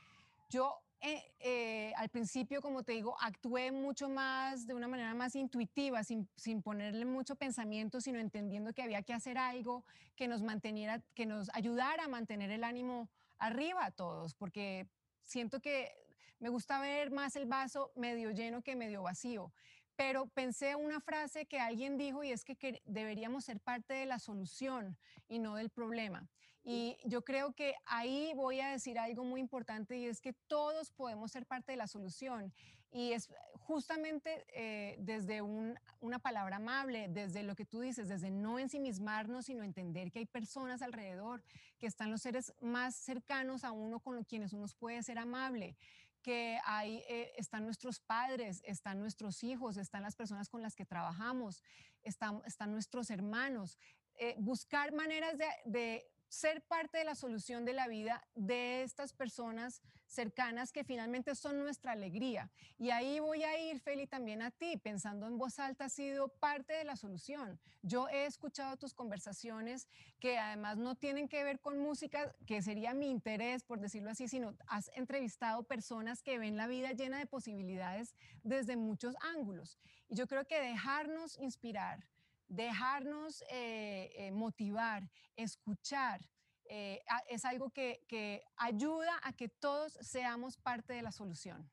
yo 0.51 0.83
eh, 1.01 1.23
eh, 1.39 1.93
al 1.97 2.09
principio, 2.09 2.61
como 2.61 2.83
te 2.83 2.93
digo, 2.93 3.17
actué 3.21 3.71
mucho 3.71 4.09
más 4.09 4.67
de 4.67 4.75
una 4.75 4.89
manera 4.89 5.15
más 5.15 5.37
intuitiva, 5.37 6.03
sin, 6.03 6.29
sin, 6.37 6.61
ponerle 6.61 7.05
mucho 7.05 7.37
pensamiento, 7.37 8.01
sino 8.01 8.19
entendiendo 8.19 8.73
que 8.73 8.83
había 8.83 9.03
que 9.03 9.15
hacer 9.15 9.39
algo 9.39 9.85
que 10.17 10.27
nos 10.27 10.43
manteniera, 10.43 11.01
que 11.15 11.25
nos 11.25 11.51
ayudara 11.55 12.05
a 12.05 12.09
mantener 12.09 12.51
el 12.51 12.65
ánimo 12.65 13.09
arriba 13.39 13.85
a 13.85 13.91
todos, 13.93 14.35
porque 14.35 14.89
siento 15.23 15.61
que 15.61 15.93
me 16.41 16.49
gusta 16.49 16.81
ver 16.81 17.13
más 17.13 17.37
el 17.37 17.47
vaso 17.47 17.93
medio 17.95 18.33
lleno 18.33 18.63
que 18.63 18.75
medio 18.75 19.03
vacío. 19.03 19.53
Pero 19.95 20.27
pensé 20.27 20.77
una 20.77 21.01
frase 21.01 21.47
que 21.47 21.61
alguien 21.61 21.97
dijo 21.97 22.23
y 22.23 22.31
es 22.31 22.45
que, 22.45 22.57
que 22.57 22.83
deberíamos 22.85 23.45
ser 23.45 23.61
parte 23.61 23.95
de 23.95 24.07
la 24.07 24.19
solución 24.19 24.97
y 25.29 25.39
no 25.39 25.57
del 25.57 25.71
problema. 25.71 26.29
Y 26.71 26.99
yo 27.05 27.23
creo 27.23 27.55
que 27.55 27.77
ahí 27.87 28.31
voy 28.37 28.61
a 28.61 28.69
decir 28.69 28.99
algo 28.99 29.25
muy 29.25 29.41
importante 29.41 29.97
y 29.97 30.05
es 30.05 30.21
que 30.21 30.35
todos 30.35 30.91
podemos 30.91 31.33
ser 31.33 31.47
parte 31.47 31.73
de 31.73 31.79
la 31.79 31.87
solución. 31.87 32.53
Y 32.91 33.13
es 33.13 33.31
justamente 33.55 34.45
eh, 34.53 34.97
desde 34.99 35.41
una 35.41 36.19
palabra 36.19 36.57
amable, 36.57 37.09
desde 37.09 37.43
lo 37.43 37.55
que 37.55 37.65
tú 37.65 37.81
dices, 37.81 38.07
desde 38.11 38.31
no 38.31 38.59
ensimismarnos, 38.59 39.47
sino 39.47 39.65
entender 39.65 40.13
que 40.13 40.19
hay 40.19 40.27
personas 40.27 40.83
alrededor, 40.83 41.43
que 41.79 41.87
están 41.87 42.11
los 42.11 42.21
seres 42.21 42.53
más 42.61 42.95
cercanos 42.95 43.65
a 43.65 43.73
uno 43.73 43.99
con 43.99 44.23
quienes 44.25 44.53
uno 44.53 44.67
puede 44.79 45.03
ser 45.03 45.19
amable 45.19 45.75
que 46.21 46.59
ahí 46.67 47.03
eh, 47.09 47.33
están 47.39 47.65
nuestros 47.65 48.01
padres, 48.01 48.61
están 48.67 48.99
nuestros 48.99 49.43
hijos, 49.43 49.79
están 49.79 50.03
las 50.03 50.17
personas 50.17 50.51
con 50.51 50.61
las 50.61 50.75
que 50.75 50.85
trabajamos, 50.85 51.63
están, 52.03 52.43
están 52.45 52.73
nuestros 52.73 53.09
hermanos. 53.09 53.79
Eh, 54.17 54.35
buscar 54.37 54.93
maneras 54.93 55.39
de 55.65 56.11
ser 56.29 56.63
parte 56.63 56.99
de 56.99 57.05
la 57.05 57.15
solución 57.15 57.65
de 57.65 57.73
la 57.73 57.89
vida 57.89 58.27
de 58.35 58.83
estas 58.83 59.13
personas 59.13 59.83
cercanas 60.07 60.73
que 60.73 60.85
finalmente 60.85 61.35
son 61.35 61.59
nuestra 61.59 61.93
alegría. 61.93 62.51
Y 62.79 62.91
ahí 62.91 63.21
voy 63.21 63.45
a 63.45 63.59
ir, 63.59 63.81
Feli, 63.81 64.07
también 64.07 64.43
a 64.43 64.51
ti, 64.51 64.77
pensando 64.77 65.27
en 65.27 65.39
voz 65.39 65.59
alta, 65.59 65.87
has 65.87 65.93
sido 65.93 66.29
parte 66.29 66.73
de 66.73 66.85
la 66.85 66.97
solución. 66.97 67.61
Yo 67.83 68.09
he 68.09 68.27
escuchado 68.27 68.77
tus 68.77 68.95
conversaciones 68.95 69.89
que 70.19 70.39
además 70.39 70.79
no 70.79 70.95
tienen 70.95 71.29
que 71.29 71.45
ver 71.45 71.61
con 71.61 71.79
música, 71.79 72.35
que 72.47 72.63
sería 72.63 72.95
mi 72.95 73.11
interés, 73.11 73.65
por 73.65 73.81
decirlo 73.81 74.11
así, 74.11 74.29
sino 74.29 74.57
has 74.67 74.91
entrevistado 74.95 75.63
personas 75.63 76.23
que 76.23 76.39
ven 76.39 76.57
la 76.57 76.67
vida 76.67 76.93
llena 76.93 77.19
de 77.19 77.27
posibilidades 77.27 78.15
desde 78.43 78.77
muchos 78.77 79.15
ángulos. 79.21 79.79
Y 80.09 80.15
yo 80.15 80.27
creo 80.27 80.47
que 80.47 80.61
dejarnos 80.61 81.39
inspirar, 81.39 82.07
dejarnos 82.49 83.43
eh, 83.51 84.11
eh, 84.15 84.31
motivar, 84.33 85.09
escuchar, 85.37 86.21
eh, 86.65 87.03
es 87.29 87.45
algo 87.45 87.71
que, 87.71 88.05
que, 88.09 88.43
ayuda 88.57 89.19
a 89.23 89.33
que 89.35 89.49
todos 89.49 89.97
seamos 90.01 90.57
parte 90.59 90.93
de 90.95 91.03
la 91.03 91.13
solución. 91.13 91.71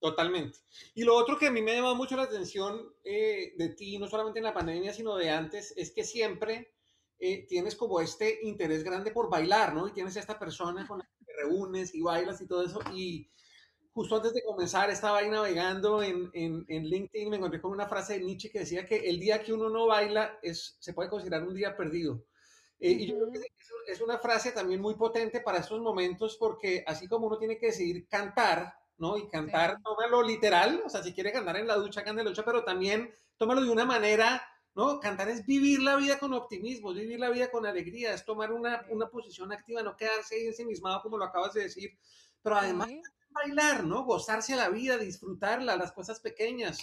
Totalmente. 0.00 0.58
Y 0.94 1.04
lo 1.04 1.14
otro 1.14 1.38
que 1.38 1.46
a 1.46 1.50
mí 1.50 1.62
me 1.62 1.72
ha 1.72 1.76
llamado 1.76 1.94
mucho 1.94 2.16
la 2.16 2.24
atención 2.24 2.92
de 3.02 3.74
ti, 3.74 3.98
no 3.98 4.06
solamente 4.06 4.38
en 4.38 4.44
la 4.44 4.52
pandemia, 4.52 4.92
sino 4.92 5.16
de 5.16 5.30
antes, 5.30 5.72
es 5.78 5.92
que 5.92 6.04
siempre 6.04 6.74
tienes 7.48 7.74
como 7.74 8.02
este 8.02 8.40
interés 8.42 8.84
grande 8.84 9.12
por 9.12 9.30
bailar, 9.30 9.72
¿no? 9.72 9.88
Y 9.88 9.92
tienes 9.92 10.14
a 10.18 10.20
esta 10.20 10.38
persona 10.38 10.86
con 10.86 10.98
la 10.98 11.04
que 11.06 11.24
te 11.24 11.32
reúnes 11.32 11.94
y 11.94 12.02
bailas 12.02 12.38
y 12.42 12.46
todo 12.46 12.66
eso. 12.66 12.80
Y 12.92 13.30
justo 13.94 14.16
antes 14.16 14.34
de 14.34 14.42
comenzar 14.42 14.90
estaba 14.90 15.18
ahí 15.18 15.30
navegando 15.30 16.02
en, 16.02 16.28
en, 16.34 16.64
en, 16.68 16.84
LinkedIn 16.84 17.30
me 17.30 17.36
encontré 17.36 17.60
con 17.60 17.70
una 17.70 17.86
frase 17.86 18.14
de 18.14 18.24
Nietzsche 18.24 18.50
que 18.50 18.58
decía 18.58 18.86
que 18.86 18.96
el 18.96 19.20
día 19.20 19.42
que 19.42 19.52
uno 19.52 19.70
no 19.70 19.86
baila 19.86 20.36
es, 20.42 20.76
se 20.80 20.92
puede 20.92 21.08
considerar 21.08 21.44
un 21.44 21.54
día 21.54 21.76
perdido. 21.76 22.24
Eh, 22.80 22.90
y 22.90 23.06
yo 23.06 23.14
creo 23.14 23.30
que 23.30 23.40
es 23.86 24.00
una 24.00 24.18
frase 24.18 24.50
también 24.50 24.80
muy 24.80 24.94
potente 24.96 25.40
para 25.40 25.58
estos 25.58 25.80
momentos 25.80 26.36
porque 26.38 26.82
así 26.86 27.06
como 27.06 27.28
uno 27.28 27.38
tiene 27.38 27.56
que 27.56 27.66
decidir 27.66 28.08
cantar, 28.08 28.74
¿no? 28.98 29.16
Y 29.16 29.28
cantar, 29.28 29.78
tómalo 29.80 30.22
literal, 30.24 30.82
o 30.84 30.88
sea, 30.88 31.02
si 31.02 31.14
quiere 31.14 31.30
cantar 31.30 31.56
en 31.56 31.68
la 31.68 31.76
ducha, 31.76 32.02
cante 32.02 32.20
en 32.20 32.24
la 32.24 32.30
ducha, 32.30 32.44
pero 32.44 32.64
también 32.64 33.14
tómalo 33.36 33.62
de 33.62 33.70
una 33.70 33.84
manera, 33.84 34.42
¿no? 34.74 34.98
Cantar 34.98 35.28
es 35.28 35.46
vivir 35.46 35.80
la 35.80 35.94
vida 35.94 36.18
con 36.18 36.34
optimismo, 36.34 36.92
vivir 36.92 37.20
la 37.20 37.30
vida 37.30 37.48
con 37.48 37.64
alegría, 37.64 38.12
es 38.12 38.24
tomar 38.24 38.52
una, 38.52 38.84
una 38.90 39.08
posición 39.08 39.52
activa, 39.52 39.84
no 39.84 39.96
quedarse 39.96 40.34
ahí 40.34 40.46
ensimismado 40.48 41.00
como 41.00 41.16
lo 41.16 41.26
acabas 41.26 41.54
de 41.54 41.62
decir, 41.62 41.96
pero 42.42 42.56
además 42.56 42.90
bailar, 43.34 43.84
¿no? 43.84 44.04
Gozarse 44.04 44.54
a 44.54 44.56
la 44.56 44.68
vida, 44.68 44.96
disfrutarla, 44.96 45.76
las 45.76 45.92
cosas 45.92 46.20
pequeñas. 46.20 46.78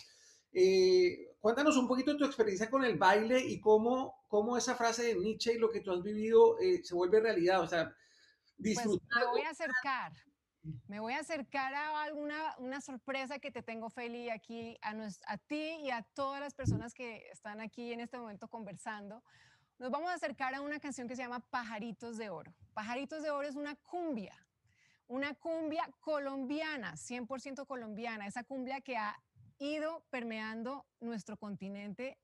Eh, 0.53 1.35
cuéntanos 1.39 1.77
un 1.77 1.87
poquito 1.87 2.17
tu 2.17 2.25
experiencia 2.25 2.69
con 2.69 2.83
el 2.83 2.97
baile 2.97 3.39
y 3.39 3.59
cómo, 3.59 4.25
cómo 4.27 4.57
esa 4.57 4.75
frase 4.75 5.03
de 5.03 5.15
Nietzsche 5.15 5.53
y 5.53 5.59
lo 5.59 5.69
que 5.69 5.79
tú 5.79 5.91
has 5.91 6.03
vivido 6.03 6.59
eh, 6.59 6.81
se 6.83 6.93
vuelve 6.93 7.21
realidad. 7.21 7.61
O 7.61 7.67
sea, 7.67 7.95
disfrutar. 8.57 9.07
Pues 9.09 9.25
me 9.25 9.31
voy 9.31 9.41
a 9.41 9.49
acercar. 9.49 10.13
Me 10.87 10.99
voy 10.99 11.13
a 11.13 11.19
acercar 11.19 11.73
a 11.73 12.03
alguna 12.03 12.55
una 12.59 12.81
sorpresa 12.81 13.39
que 13.39 13.49
te 13.49 13.63
tengo, 13.63 13.89
Feli, 13.89 14.29
aquí 14.29 14.77
a, 14.83 14.91
a 15.25 15.37
ti 15.37 15.77
y 15.81 15.89
a 15.89 16.03
todas 16.13 16.39
las 16.39 16.53
personas 16.53 16.93
que 16.93 17.27
están 17.31 17.61
aquí 17.61 17.93
en 17.93 17.99
este 17.99 18.19
momento 18.19 18.47
conversando. 18.47 19.23
Nos 19.79 19.89
vamos 19.89 20.11
a 20.11 20.13
acercar 20.13 20.53
a 20.53 20.61
una 20.61 20.79
canción 20.79 21.07
que 21.07 21.15
se 21.15 21.23
llama 21.23 21.39
Pajaritos 21.49 22.17
de 22.17 22.29
Oro. 22.29 22.53
Pajaritos 22.75 23.23
de 23.23 23.31
Oro 23.31 23.47
es 23.47 23.55
una 23.55 23.75
cumbia 23.77 24.35
una 25.11 25.33
cumbia 25.33 25.89
colombiana, 25.99 26.93
100% 26.93 27.67
colombiana, 27.67 28.27
esa 28.27 28.45
cumbia 28.45 28.79
que 28.79 28.95
ha 28.95 29.21
ido 29.59 30.05
permeando 30.09 30.85
nuestro 31.01 31.35
continente 31.35 32.17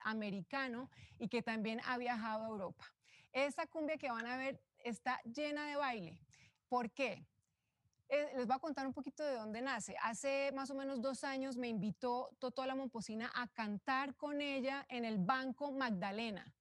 americano 0.00 0.90
y 1.20 1.28
que 1.28 1.42
también 1.42 1.80
ha 1.84 1.96
viajado 1.96 2.44
a 2.44 2.48
Europa. 2.48 2.92
Esa 3.32 3.68
cumbia 3.68 3.98
que 3.98 4.10
van 4.10 4.26
a 4.26 4.36
ver 4.36 4.60
está 4.78 5.20
llena 5.22 5.68
de 5.68 5.76
baile. 5.76 6.20
¿Por 6.68 6.90
qué? 6.90 7.24
Eh, 8.08 8.32
les 8.36 8.48
voy 8.48 8.56
a 8.56 8.58
contar 8.58 8.84
un 8.84 8.94
poquito 8.94 9.22
de 9.22 9.34
dónde 9.34 9.62
nace. 9.62 9.94
Hace 10.02 10.50
más 10.52 10.70
o 10.70 10.74
menos 10.74 11.00
dos 11.00 11.22
años 11.22 11.56
me 11.56 11.68
invitó 11.68 12.30
Totó 12.40 12.66
la 12.66 12.74
Momposina 12.74 13.30
a 13.32 13.46
cantar 13.46 14.16
con 14.16 14.40
ella 14.40 14.84
en 14.88 15.04
el 15.04 15.18
Banco 15.18 15.70
Magdalena. 15.70 16.52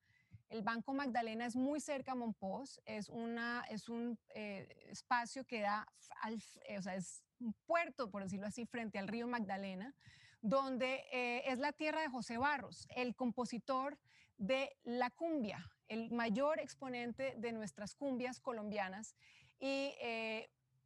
El 0.49 0.61
Banco 0.61 0.93
Magdalena 0.93 1.45
es 1.45 1.55
muy 1.55 1.79
cerca 1.79 2.13
a 2.13 2.15
Monpós, 2.15 2.81
es, 2.85 3.09
una, 3.09 3.65
es 3.69 3.89
un 3.89 4.17
eh, 4.29 4.67
espacio 4.87 5.45
que 5.45 5.61
da, 5.61 5.87
al, 6.21 6.41
eh, 6.67 6.77
o 6.77 6.81
sea, 6.81 6.95
es 6.95 7.23
un 7.39 7.53
puerto, 7.65 8.09
por 8.09 8.23
decirlo 8.23 8.47
así, 8.47 8.65
frente 8.65 8.97
al 8.97 9.07
río 9.07 9.27
Magdalena, 9.27 9.93
donde 10.41 11.03
eh, 11.11 11.43
es 11.47 11.59
la 11.59 11.73
tierra 11.73 12.01
de 12.01 12.07
José 12.07 12.37
Barros, 12.37 12.87
el 12.95 13.15
compositor 13.15 13.97
de 14.37 14.77
la 14.83 15.09
cumbia, 15.09 15.69
el 15.89 16.11
mayor 16.11 16.59
exponente 16.59 17.35
de 17.37 17.51
nuestras 17.51 17.95
cumbias 17.95 18.39
colombianas. 18.39 19.15
Y 19.59 19.93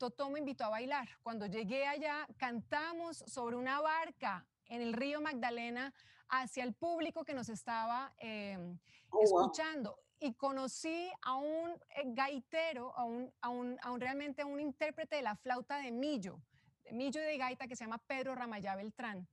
Totó 0.01 0.31
me 0.31 0.39
invitó 0.39 0.63
a 0.63 0.69
bailar. 0.69 1.07
Cuando 1.21 1.45
llegué 1.45 1.85
allá, 1.85 2.27
cantamos 2.37 3.17
sobre 3.27 3.55
una 3.55 3.79
barca 3.81 4.47
en 4.65 4.81
el 4.81 4.93
río 4.93 5.21
Magdalena 5.21 5.93
hacia 6.31 6.63
el 6.63 6.73
público 6.73 7.23
que 7.23 7.33
nos 7.33 7.49
estaba 7.49 8.13
em, 8.17 8.79
oh, 9.11 9.23
escuchando. 9.23 9.99
Y 10.19 10.33
conocí 10.33 11.11
a 11.21 11.35
un 11.35 11.71
eh, 11.71 12.03
gaitero, 12.05 12.95
a 12.95 13.03
un, 13.03 13.31
a, 13.41 13.49
un, 13.49 13.77
a 13.81 13.91
un, 13.91 13.99
realmente 13.99 14.41
a 14.41 14.45
un 14.45 14.59
intérprete 14.59 15.17
de 15.17 15.21
la 15.21 15.35
flauta 15.35 15.77
de 15.77 15.91
Millo, 15.91 16.41
de 16.83 16.93
Millo 16.93 17.21
de 17.21 17.37
gaita 17.37 17.67
que 17.67 17.75
se 17.75 17.83
llama 17.83 17.99
Pedro 18.07 18.33
Ramayá 18.35 18.75
Beltrán. 18.75 19.27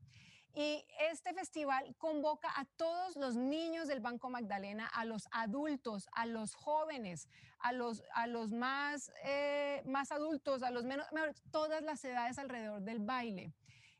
Y 0.54 0.84
este 1.10 1.34
festival 1.34 1.94
convoca 1.98 2.48
a 2.56 2.64
todos 2.76 3.14
los 3.16 3.36
niños 3.36 3.86
del 3.86 4.00
Banco 4.00 4.28
Magdalena, 4.28 4.88
a 4.88 5.04
los 5.04 5.28
adultos, 5.30 6.08
a 6.12 6.26
los 6.26 6.54
jóvenes, 6.54 7.28
a 7.60 7.72
los, 7.72 8.02
a 8.14 8.26
los 8.26 8.50
más, 8.50 9.12
eh, 9.24 9.82
más 9.86 10.10
adultos, 10.10 10.62
a 10.62 10.70
los 10.70 10.84
menos, 10.84 11.06
todas 11.52 11.82
las 11.82 12.04
edades 12.04 12.38
alrededor 12.38 12.82
del 12.82 12.98
baile. 12.98 13.52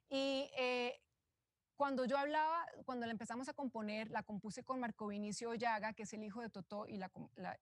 Y 0.08 0.50
eh, 0.56 1.00
cuando 1.78 2.06
yo 2.06 2.18
hablaba, 2.18 2.66
cuando 2.84 3.06
la 3.06 3.12
empezamos 3.12 3.48
a 3.48 3.54
componer, 3.54 4.10
la 4.10 4.24
compuse 4.24 4.64
con 4.64 4.80
Marco 4.80 5.06
Vinicio 5.06 5.54
Llaga, 5.54 5.92
que 5.92 6.02
es 6.02 6.12
el 6.12 6.24
hijo 6.24 6.42
de 6.42 6.50
Totó, 6.50 6.88
y 6.88 6.96
la, 6.96 7.08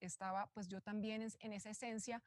estaba 0.00 0.50
pues 0.54 0.68
yo 0.68 0.80
también 0.80 1.20
en, 1.20 1.28
en 1.40 1.52
esa 1.52 1.68
esencia. 1.68 2.22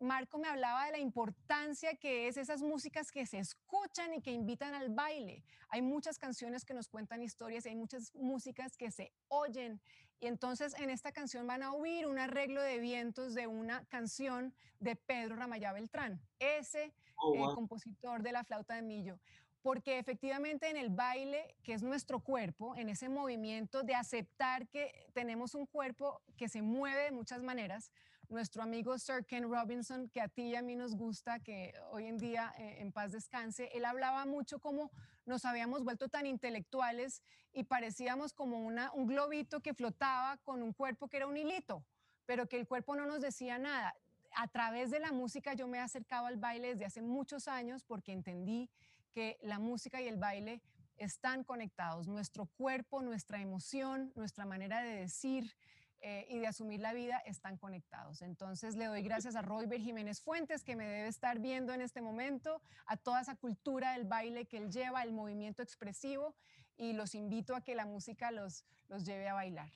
Marco 0.00 0.38
me 0.38 0.48
hablaba 0.48 0.86
de 0.86 0.90
la 0.90 0.98
importancia 0.98 1.94
que 1.94 2.26
es 2.26 2.36
esas 2.36 2.60
músicas 2.60 3.12
que 3.12 3.24
se 3.24 3.38
escuchan 3.38 4.14
y 4.14 4.20
que 4.20 4.32
invitan 4.32 4.74
al 4.74 4.88
baile. 4.88 5.44
Hay 5.68 5.80
muchas 5.80 6.18
canciones 6.18 6.64
que 6.64 6.74
nos 6.74 6.88
cuentan 6.88 7.22
historias 7.22 7.66
y 7.66 7.68
hay 7.68 7.76
muchas 7.76 8.12
músicas 8.16 8.76
que 8.76 8.90
se 8.90 9.12
oyen. 9.28 9.80
Y 10.18 10.26
entonces 10.26 10.74
en 10.74 10.90
esta 10.90 11.12
canción 11.12 11.46
van 11.46 11.62
a 11.62 11.72
oír 11.72 12.08
un 12.08 12.18
arreglo 12.18 12.60
de 12.60 12.80
vientos 12.80 13.34
de 13.34 13.46
una 13.46 13.84
canción 13.84 14.52
de 14.80 14.96
Pedro 14.96 15.36
Ramayá 15.36 15.72
Beltrán, 15.72 16.20
ese 16.40 16.92
oh, 17.14 17.34
eh, 17.36 17.54
compositor 17.54 18.24
de 18.24 18.32
la 18.32 18.42
flauta 18.42 18.74
de 18.74 18.82
Millo 18.82 19.20
porque 19.62 19.98
efectivamente 19.98 20.68
en 20.68 20.76
el 20.76 20.90
baile, 20.90 21.54
que 21.62 21.72
es 21.72 21.82
nuestro 21.82 22.20
cuerpo, 22.20 22.74
en 22.76 22.88
ese 22.88 23.08
movimiento 23.08 23.82
de 23.82 23.94
aceptar 23.94 24.66
que 24.68 25.06
tenemos 25.14 25.54
un 25.54 25.66
cuerpo 25.66 26.20
que 26.36 26.48
se 26.48 26.62
mueve 26.62 27.04
de 27.04 27.12
muchas 27.12 27.42
maneras, 27.42 27.92
nuestro 28.28 28.62
amigo 28.62 28.98
Sir 28.98 29.24
Ken 29.24 29.48
Robinson, 29.48 30.08
que 30.08 30.20
a 30.20 30.28
ti 30.28 30.42
y 30.42 30.56
a 30.56 30.62
mí 30.62 30.74
nos 30.74 30.96
gusta, 30.96 31.38
que 31.38 31.74
hoy 31.90 32.06
en 32.06 32.18
día 32.18 32.52
eh, 32.58 32.78
en 32.80 32.90
paz 32.90 33.12
descanse, 33.12 33.70
él 33.74 33.84
hablaba 33.84 34.24
mucho 34.26 34.58
como 34.58 34.90
nos 35.26 35.44
habíamos 35.44 35.84
vuelto 35.84 36.08
tan 36.08 36.26
intelectuales 36.26 37.22
y 37.52 37.64
parecíamos 37.64 38.32
como 38.32 38.58
una, 38.58 38.90
un 38.92 39.06
globito 39.06 39.60
que 39.60 39.74
flotaba 39.74 40.38
con 40.38 40.62
un 40.62 40.72
cuerpo 40.72 41.08
que 41.08 41.18
era 41.18 41.26
un 41.26 41.36
hilito, 41.36 41.84
pero 42.26 42.48
que 42.48 42.56
el 42.56 42.66
cuerpo 42.66 42.96
no 42.96 43.06
nos 43.06 43.20
decía 43.20 43.58
nada. 43.58 43.94
A 44.34 44.48
través 44.48 44.90
de 44.90 44.98
la 44.98 45.12
música 45.12 45.52
yo 45.52 45.68
me 45.68 45.78
he 45.78 45.80
acercado 45.80 46.26
al 46.26 46.38
baile 46.38 46.68
desde 46.68 46.86
hace 46.86 47.02
muchos 47.02 47.48
años 47.48 47.84
porque 47.84 48.12
entendí 48.12 48.70
que 49.12 49.38
la 49.42 49.58
música 49.58 50.00
y 50.00 50.08
el 50.08 50.16
baile 50.16 50.62
están 50.96 51.44
conectados. 51.44 52.08
Nuestro 52.08 52.46
cuerpo, 52.46 53.02
nuestra 53.02 53.40
emoción, 53.40 54.12
nuestra 54.14 54.44
manera 54.44 54.82
de 54.82 54.96
decir 54.96 55.54
eh, 56.00 56.26
y 56.28 56.40
de 56.40 56.48
asumir 56.48 56.80
la 56.80 56.92
vida 56.92 57.18
están 57.26 57.56
conectados. 57.56 58.22
Entonces 58.22 58.74
le 58.74 58.86
doy 58.86 59.02
gracias 59.02 59.36
a 59.36 59.42
Royber 59.42 59.80
Jiménez 59.80 60.20
Fuentes, 60.20 60.64
que 60.64 60.74
me 60.74 60.86
debe 60.86 61.08
estar 61.08 61.38
viendo 61.38 61.72
en 61.72 61.80
este 61.80 62.00
momento, 62.00 62.60
a 62.86 62.96
toda 62.96 63.20
esa 63.20 63.36
cultura 63.36 63.92
del 63.92 64.04
baile 64.04 64.46
que 64.46 64.58
él 64.58 64.70
lleva, 64.70 65.02
el 65.02 65.12
movimiento 65.12 65.62
expresivo, 65.62 66.34
y 66.76 66.92
los 66.92 67.14
invito 67.14 67.54
a 67.54 67.62
que 67.62 67.74
la 67.74 67.86
música 67.86 68.32
los, 68.32 68.64
los 68.88 69.04
lleve 69.04 69.28
a 69.28 69.34
bailar. 69.34 69.70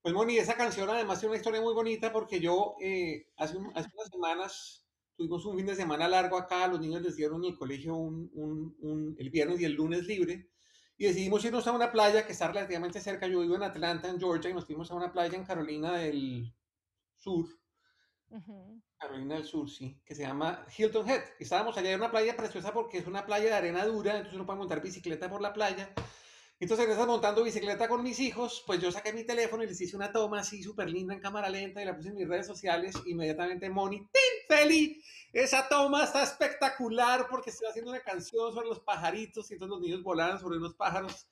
Pues 0.00 0.14
Moni, 0.14 0.38
esa 0.38 0.56
canción 0.56 0.88
además 0.88 1.20
tiene 1.20 1.32
una 1.32 1.36
historia 1.36 1.60
muy 1.60 1.74
bonita 1.74 2.12
porque 2.12 2.40
yo 2.40 2.76
eh, 2.80 3.28
hace, 3.36 3.56
hace 3.74 3.90
unas 3.94 4.08
semanas 4.10 4.81
tuvimos 5.22 5.44
un 5.46 5.56
fin 5.56 5.66
de 5.66 5.76
semana 5.76 6.08
largo 6.08 6.36
acá, 6.36 6.66
los 6.66 6.80
niños 6.80 7.02
les 7.02 7.16
dieron 7.16 7.44
el 7.44 7.56
colegio 7.56 7.94
un, 7.94 9.16
el 9.18 9.30
viernes 9.30 9.60
y 9.60 9.64
el 9.64 9.74
lunes 9.74 10.06
libre, 10.06 10.50
y 10.96 11.06
decidimos 11.06 11.44
irnos 11.44 11.66
a 11.66 11.72
una 11.72 11.90
playa 11.90 12.26
que 12.26 12.32
está 12.32 12.48
relativamente 12.48 13.00
cerca, 13.00 13.26
yo 13.26 13.40
vivo 13.40 13.54
en 13.54 13.62
Atlanta, 13.62 14.08
en 14.08 14.18
Georgia, 14.18 14.50
y 14.50 14.54
nos 14.54 14.66
fuimos 14.66 14.90
a 14.90 14.94
una 14.94 15.12
playa 15.12 15.36
en 15.36 15.44
Carolina 15.44 15.92
del 15.92 16.52
Sur, 17.16 17.46
Carolina 18.98 19.34
del 19.36 19.44
Sur, 19.44 19.68
sí, 19.70 20.00
que 20.04 20.14
se 20.14 20.22
llama 20.22 20.64
Hilton 20.76 21.08
Head. 21.08 21.22
Estábamos 21.38 21.76
allá 21.76 21.90
en 21.90 22.00
una 22.00 22.10
playa 22.10 22.36
preciosa 22.36 22.72
porque 22.72 22.98
es 22.98 23.06
una 23.06 23.26
playa 23.26 23.46
de 23.46 23.54
arena 23.54 23.84
dura, 23.84 24.12
entonces 24.12 24.34
uno 24.34 24.46
puede 24.46 24.58
montar 24.58 24.82
bicicleta 24.82 25.28
por 25.28 25.40
la 25.40 25.52
playa, 25.52 25.92
entonces, 26.62 26.88
estás 26.88 27.08
montando 27.08 27.42
bicicleta 27.42 27.88
con 27.88 28.04
mis 28.04 28.20
hijos, 28.20 28.62
pues 28.64 28.80
yo 28.80 28.92
saqué 28.92 29.12
mi 29.12 29.24
teléfono 29.24 29.64
y 29.64 29.66
les 29.66 29.80
hice 29.80 29.96
una 29.96 30.12
toma 30.12 30.38
así 30.38 30.62
súper 30.62 30.88
linda 30.88 31.12
en 31.12 31.18
cámara 31.18 31.50
lenta 31.50 31.82
y 31.82 31.84
la 31.84 31.96
puse 31.96 32.10
en 32.10 32.14
mis 32.14 32.28
redes 32.28 32.46
sociales. 32.46 32.94
Inmediatamente, 33.04 33.68
Moni, 33.68 33.98
¡Tin, 33.98 34.46
Feli! 34.46 35.02
Esa 35.32 35.68
toma 35.68 36.04
está 36.04 36.22
espectacular 36.22 37.26
porque 37.28 37.50
estoy 37.50 37.66
haciendo 37.66 37.90
una 37.90 38.00
canción 38.00 38.54
sobre 38.54 38.68
los 38.68 38.78
pajaritos 38.78 39.50
y 39.50 39.54
entonces 39.54 39.72
los 39.72 39.80
niños 39.80 40.04
volaban 40.04 40.38
sobre 40.38 40.58
unos 40.58 40.74
pájaros. 40.76 41.26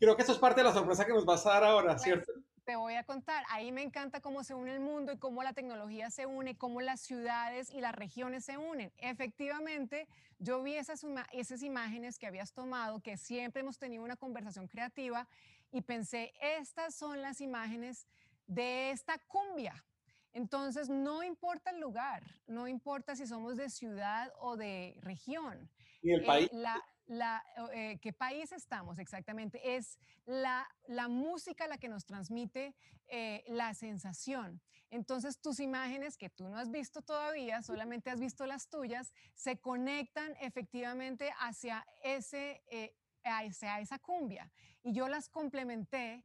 Creo 0.00 0.16
que 0.16 0.22
eso 0.22 0.32
es 0.32 0.38
parte 0.38 0.62
de 0.62 0.64
la 0.64 0.74
sorpresa 0.74 1.06
que 1.06 1.12
nos 1.12 1.24
vas 1.24 1.46
a 1.46 1.50
dar 1.50 1.62
ahora, 1.62 1.92
pues, 1.92 2.02
¿cierto? 2.02 2.32
Te 2.64 2.76
voy 2.76 2.94
a 2.94 3.04
contar. 3.04 3.44
Ahí 3.48 3.72
me 3.72 3.82
encanta 3.82 4.20
cómo 4.20 4.44
se 4.44 4.54
une 4.54 4.72
el 4.74 4.80
mundo 4.80 5.12
y 5.12 5.18
cómo 5.18 5.42
la 5.42 5.52
tecnología 5.52 6.10
se 6.10 6.26
une, 6.26 6.56
cómo 6.56 6.80
las 6.80 7.00
ciudades 7.00 7.70
y 7.70 7.80
las 7.80 7.94
regiones 7.94 8.44
se 8.44 8.58
unen. 8.58 8.92
Efectivamente, 8.98 10.08
yo 10.38 10.62
vi 10.62 10.74
esas, 10.74 11.04
esas 11.32 11.62
imágenes 11.62 12.18
que 12.18 12.26
habías 12.26 12.52
tomado, 12.52 13.00
que 13.00 13.16
siempre 13.16 13.60
hemos 13.60 13.78
tenido 13.78 14.02
una 14.02 14.16
conversación 14.16 14.68
creativa 14.68 15.28
y 15.70 15.82
pensé, 15.82 16.32
estas 16.40 16.94
son 16.94 17.22
las 17.22 17.40
imágenes 17.40 18.06
de 18.46 18.90
esta 18.90 19.18
cumbia. 19.28 19.84
Entonces, 20.32 20.88
no 20.88 21.22
importa 21.22 21.70
el 21.70 21.80
lugar, 21.80 22.22
no 22.46 22.66
importa 22.66 23.16
si 23.16 23.26
somos 23.26 23.56
de 23.56 23.68
ciudad 23.68 24.32
o 24.38 24.56
de 24.56 24.96
región. 25.00 25.70
Y 26.00 26.12
el 26.12 26.24
país. 26.24 26.48
Eh, 26.52 26.56
la, 26.56 26.82
eh, 27.08 27.98
qué 28.00 28.12
país 28.12 28.52
estamos 28.52 28.98
exactamente, 28.98 29.76
es 29.76 29.98
la, 30.24 30.66
la 30.86 31.08
música 31.08 31.66
la 31.66 31.78
que 31.78 31.88
nos 31.88 32.04
transmite 32.06 32.74
eh, 33.08 33.44
la 33.48 33.74
sensación. 33.74 34.60
Entonces 34.90 35.40
tus 35.40 35.60
imágenes 35.60 36.16
que 36.16 36.30
tú 36.30 36.48
no 36.48 36.56
has 36.56 36.70
visto 36.70 37.02
todavía, 37.02 37.62
solamente 37.62 38.10
has 38.10 38.20
visto 38.20 38.46
las 38.46 38.68
tuyas, 38.68 39.12
se 39.34 39.58
conectan 39.58 40.36
efectivamente 40.40 41.32
hacia, 41.38 41.86
ese, 42.02 42.62
eh, 42.70 42.94
hacia 43.24 43.80
esa 43.80 43.98
cumbia. 43.98 44.50
Y 44.82 44.92
yo 44.92 45.08
las 45.08 45.28
complementé 45.28 46.24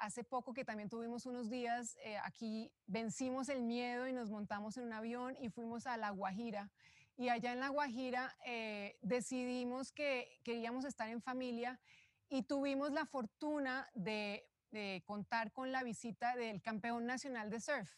hace 0.00 0.24
poco 0.24 0.54
que 0.54 0.64
también 0.64 0.88
tuvimos 0.88 1.26
unos 1.26 1.50
días 1.50 1.98
aquí, 2.24 2.72
vencimos 2.86 3.50
el 3.50 3.62
miedo 3.62 4.08
y 4.08 4.14
nos 4.14 4.30
montamos 4.30 4.78
en 4.78 4.84
un 4.84 4.94
avión 4.94 5.36
y 5.38 5.50
fuimos 5.50 5.86
a 5.86 5.98
La 5.98 6.08
Guajira 6.08 6.70
y 7.18 7.28
allá 7.30 7.52
en 7.52 7.60
La 7.60 7.68
Guajira 7.68 8.36
eh, 8.46 8.96
decidimos 9.02 9.90
que 9.90 10.38
queríamos 10.44 10.84
estar 10.84 11.08
en 11.08 11.20
familia 11.20 11.80
y 12.28 12.44
tuvimos 12.44 12.92
la 12.92 13.06
fortuna 13.06 13.90
de, 13.94 14.44
contar 15.04 15.50
con 15.52 15.72
la 15.72 15.82
visita 15.82 16.36
del 16.36 16.60
campeón 16.62 17.06
nacional 17.06 17.48
de 17.50 17.58
surf, 17.58 17.90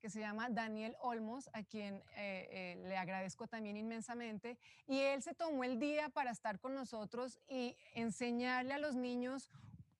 que 0.00 0.10
se 0.10 0.18
llama 0.18 0.50
Daniel 0.50 0.96
Olmos, 1.00 1.48
a 1.52 1.62
quien 1.62 2.02
eh, 2.16 2.48
eh, 2.50 2.82
le 2.84 2.96
agradezco 2.96 3.46
también 3.46 3.76
inmensamente. 3.76 4.58
Y 4.88 4.98
él 4.98 5.22
se 5.22 5.34
tomó 5.34 5.62
el 5.62 5.78
día 5.78 6.08
para 6.08 6.32
estar 6.32 6.58
con 6.58 6.74
nosotros 6.74 7.38
y 7.48 7.76
enseñarle 7.94 8.74
a 8.74 8.78
los 8.78 8.96
niños 8.96 9.50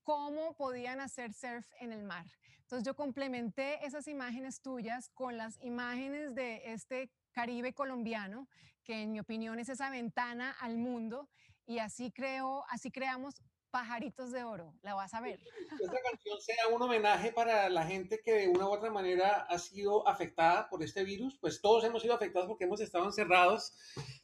cómo 0.06 0.54
podían 0.54 1.00
hacer 1.00 1.32
surf 1.32 1.66
en 1.80 1.90
el 1.90 2.04
mar. 2.04 2.26
Entonces 2.60 2.86
yo 2.86 2.94
complementé 2.94 3.84
esas 3.84 4.06
imágenes 4.06 4.60
tuyas 4.60 5.10
con 5.10 5.36
las 5.36 5.58
imágenes 5.64 6.32
de 6.36 6.62
este 6.72 7.10
Caribe 7.32 7.74
colombiano, 7.74 8.48
que 8.84 9.02
en 9.02 9.10
mi 9.10 9.18
opinión 9.18 9.58
es 9.58 9.68
esa 9.68 9.90
ventana 9.90 10.52
al 10.60 10.76
mundo 10.76 11.28
y 11.66 11.80
así 11.80 12.12
creo, 12.12 12.64
así 12.70 12.92
creamos 12.92 13.42
Pajaritos 13.76 14.32
de 14.32 14.42
Oro, 14.42 14.72
la 14.80 14.94
vas 14.94 15.12
a 15.12 15.20
ver. 15.20 15.38
Esta 15.78 16.00
canción 16.00 16.40
sea 16.40 16.74
un 16.74 16.80
homenaje 16.80 17.30
para 17.30 17.68
la 17.68 17.84
gente 17.84 18.22
que 18.24 18.32
de 18.32 18.48
una 18.48 18.66
u 18.66 18.72
otra 18.72 18.90
manera 18.90 19.42
ha 19.50 19.58
sido 19.58 20.08
afectada 20.08 20.66
por 20.70 20.82
este 20.82 21.04
virus, 21.04 21.36
pues 21.38 21.60
todos 21.60 21.84
hemos 21.84 22.00
sido 22.00 22.14
afectados 22.14 22.48
porque 22.48 22.64
hemos 22.64 22.80
estado 22.80 23.04
encerrados, 23.04 23.74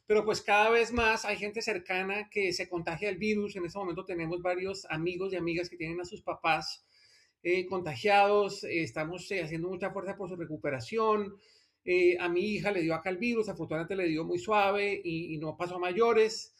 pero 0.07 0.25
pues 0.25 0.41
cada 0.41 0.71
vez 0.71 0.91
más 0.91 1.23
hay 1.23 1.37
gente 1.37 1.61
cercana 1.61 2.31
que 2.31 2.51
se 2.51 2.67
contagia 2.67 3.09
el 3.09 3.19
virus. 3.19 3.55
En 3.55 3.63
este 3.63 3.77
momento 3.77 4.05
tenemos 4.05 4.41
varios 4.41 4.87
amigos 4.89 5.31
y 5.31 5.35
amigas 5.35 5.69
que 5.69 5.77
tienen 5.77 6.01
a 6.01 6.05
sus 6.05 6.23
papás 6.23 6.83
eh, 7.43 7.67
contagiados, 7.67 8.63
estamos 8.63 9.29
eh, 9.29 9.43
haciendo 9.43 9.69
mucha 9.69 9.91
fuerza 9.91 10.17
por 10.17 10.29
su 10.29 10.35
recuperación. 10.35 11.37
Eh, 11.85 12.17
a 12.19 12.27
mi 12.27 12.41
hija 12.41 12.71
le 12.71 12.81
dio 12.81 12.95
acá 12.95 13.11
el 13.11 13.17
virus, 13.17 13.49
afortunadamente 13.49 13.95
le 13.95 14.09
dio 14.09 14.23
muy 14.23 14.39
suave 14.39 14.99
y, 15.03 15.37
no 15.37 15.55
pasó 15.55 15.75
a 15.75 15.79
mayores. 15.79 16.55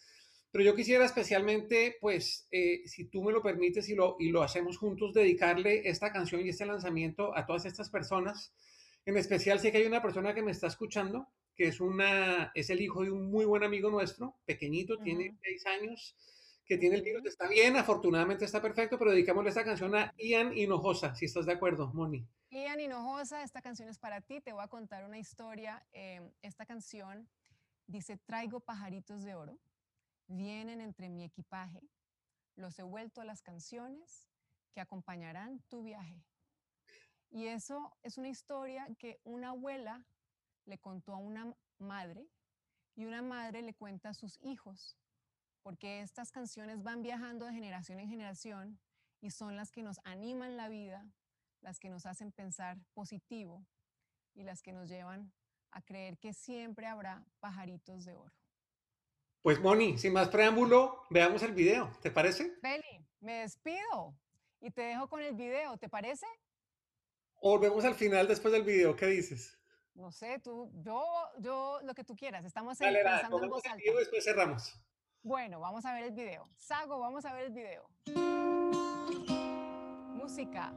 Pero 0.54 0.66
yo 0.66 0.76
quisiera 0.76 1.04
especialmente, 1.04 1.98
pues, 2.00 2.48
eh, 2.52 2.84
si 2.86 3.06
tú 3.06 3.24
me 3.24 3.32
lo 3.32 3.42
permites 3.42 3.90
y 3.90 3.96
lo, 3.96 4.18
y 4.20 4.30
lo 4.30 4.44
hacemos 4.44 4.78
juntos, 4.78 5.12
dedicarle 5.12 5.90
esta 5.90 6.12
canción 6.12 6.46
y 6.46 6.50
este 6.50 6.68
lanzamiento 6.68 7.36
a 7.36 7.48
todas 7.48 7.66
estas 7.66 7.90
personas. 7.90 8.54
En 9.04 9.18
especial 9.18 9.60
sé 9.60 9.72
que 9.72 9.80
hay 9.80 9.88
una 9.88 10.04
persona 10.04 10.36
que 10.36 10.44
me 10.44 10.52
está 10.52 10.68
escuchando, 10.68 11.28
que 11.56 11.70
es, 11.70 11.82
una, 11.82 12.52
es 12.54 12.70
el 12.70 12.82
hijo 12.82 13.02
de 13.02 13.10
un 13.10 13.32
muy 13.32 13.46
buen 13.46 13.64
amigo 13.64 13.90
nuestro, 13.90 14.36
pequeñito, 14.46 15.00
tiene 15.00 15.36
seis 15.42 15.66
años, 15.66 16.16
que 16.68 16.78
tiene 16.78 16.98
el 16.98 17.02
virus, 17.02 17.26
está 17.26 17.48
bien, 17.48 17.76
afortunadamente 17.76 18.46
está 18.46 18.62
perfecto, 18.62 19.00
pero 19.00 19.10
dedicámosle 19.10 19.50
esta 19.50 19.66
canción 19.66 19.96
a 19.96 20.14
Ian 20.20 20.56
Hinojosa, 20.56 21.16
si 21.16 21.26
estás 21.26 21.48
de 21.48 21.54
acuerdo, 21.54 21.92
Moni. 21.96 22.28
Ian 22.52 22.80
Hinojosa, 22.80 23.42
esta 23.42 23.64
canción 23.64 23.90
es 23.90 23.98
para 23.98 24.22
ti, 24.22 24.40
te 24.40 24.54
voy 24.54 24.64
a 24.64 24.68
contar 24.68 25.04
una 25.04 25.18
historia. 25.18 25.84
Em, 25.94 26.30
esta 26.44 26.68
canción 26.68 27.28
dice, 27.88 28.18
traigo 28.18 28.60
pajaritos 28.60 29.24
de 29.24 29.34
oro, 29.34 29.58
vienen 30.28 30.82
entre 30.82 31.10
mi 31.10 31.24
equipaje, 31.24 31.82
los 32.56 32.78
he 32.80 32.84
vuelto 32.84 33.22
a 33.22 33.26
las 33.26 33.42
canciones 33.42 34.30
que 34.74 34.82
acompañarán 34.82 35.60
tu 35.70 35.84
viaje. 35.84 36.24
Y 37.30 37.48
eso 37.48 37.96
es 38.04 38.18
una 38.18 38.30
historia 38.30 38.88
que 38.98 39.20
una 39.24 39.50
abuela 39.50 40.06
le 40.66 40.78
contó 40.78 41.14
a 41.14 41.18
una 41.18 41.56
madre 41.78 42.28
y 42.96 43.06
una 43.06 43.22
madre 43.22 43.62
le 43.62 43.74
cuenta 43.74 44.10
a 44.10 44.14
sus 44.14 44.38
hijos 44.42 44.98
porque 45.64 46.02
estas 46.02 46.32
canciones 46.32 46.84
van 46.84 47.02
viajando 47.02 47.46
de 47.46 47.54
generación 47.54 48.00
en 48.00 48.10
generación 48.10 48.80
y 49.22 49.32
son 49.32 49.56
las 49.56 49.72
que 49.72 49.82
nos 49.82 50.00
animan 50.04 50.58
la 50.58 50.68
vida, 50.68 51.08
las 51.62 51.80
que 51.80 51.90
nos 51.90 52.06
hacen 52.06 52.34
pensar 52.34 52.78
positivo 52.94 53.66
y 54.36 54.44
las 54.44 54.62
que 54.62 54.74
nos 54.74 54.90
llevan 54.90 55.32
a 55.72 55.82
creer 55.82 56.18
que 56.18 56.34
siempre 56.34 56.86
habrá 56.86 57.26
pajaritos 57.40 58.04
de 58.04 58.14
oro. 58.14 58.36
Pues 59.44 59.60
Moni, 59.60 59.98
sin 59.98 60.14
más 60.14 60.30
preámbulo, 60.30 61.04
veamos 61.10 61.44
el 61.44 61.52
video, 61.52 61.92
¿te 62.02 62.10
parece? 62.10 62.56
Feli, 62.62 63.06
me 63.20 63.42
despido 63.42 64.16
y 64.62 64.72
te 64.72 64.84
dejo 64.84 65.10
con 65.10 65.20
el 65.22 65.36
video, 65.36 65.76
¿te 65.76 65.90
parece? 65.90 66.26
O 67.42 67.50
volvemos 67.50 67.84
al 67.84 67.96
final 67.96 68.26
después 68.26 68.54
del 68.54 68.64
video, 68.64 68.96
¿qué 68.96 69.08
dices? 69.08 69.60
No 69.96 70.14
sé, 70.14 70.40
tú, 70.40 70.72
yo, 70.82 71.04
yo, 71.40 71.82
lo 71.84 71.94
que 71.94 72.06
tú 72.06 72.16
quieras. 72.16 72.46
Estamos 72.46 72.78
dale, 72.78 73.04
pensando 73.04 73.44
en 73.44 73.50
voz 73.50 73.66
alta. 73.66 73.84
y 73.86 73.94
después 73.94 74.24
cerramos. 74.24 74.74
Bueno, 75.22 75.60
vamos 75.60 75.84
a 75.84 75.94
ver 75.94 76.04
el 76.06 76.12
video. 76.12 76.48
Sago, 76.56 77.00
vamos 77.00 77.26
a 77.26 77.34
ver 77.34 77.48
el 77.48 77.52
video. 77.52 77.90
Música. 80.14 80.74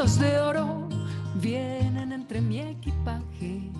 De 0.00 0.38
oro 0.38 0.88
vienen 1.34 2.12
entre 2.12 2.40
mi 2.40 2.58
equipaje. 2.58 3.70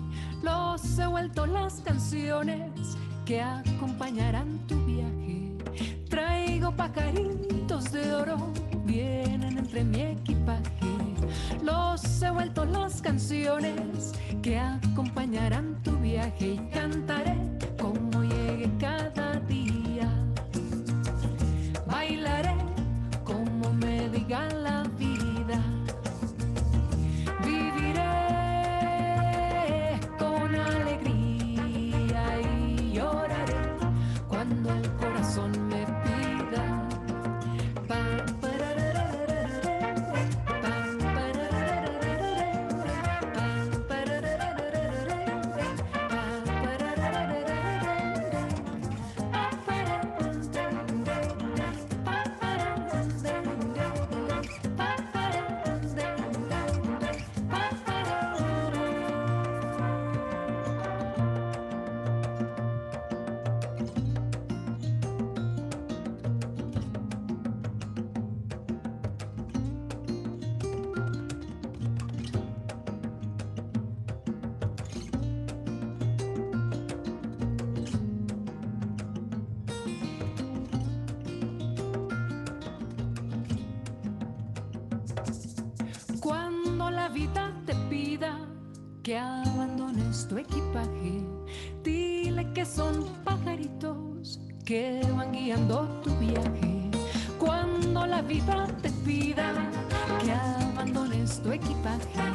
Los 0.43 0.99
he 0.99 1.07
vuelto 1.07 1.47
las 1.47 1.81
canciones 1.81 2.95
que 3.25 3.41
acompañarán 3.41 4.59
tu 4.67 4.75
viaje. 4.85 5.51
Traigo 6.09 6.75
pajaritos 6.75 7.91
de 7.91 8.13
oro, 8.13 8.37
vienen 8.85 9.57
entre 9.57 9.83
mi 9.83 9.99
equipaje. 9.99 10.61
Los 11.63 12.21
he 12.21 12.29
vuelto 12.29 12.65
las 12.65 13.01
canciones 13.01 14.13
que 14.43 14.59
acompañarán 14.59 15.81
tu 15.81 15.97
viaje 15.97 16.49
y 16.49 16.57
cantaré 16.71 17.50
que 94.71 95.01
van 95.17 95.33
guiando 95.33 95.85
tu 96.01 96.15
viaje. 96.15 96.89
Cuando 97.37 98.05
la 98.05 98.21
vida 98.21 98.67
te 98.81 98.89
pida 99.05 99.51
que 100.23 100.31
abandones 100.31 101.41
tu 101.43 101.51
equipaje, 101.51 102.30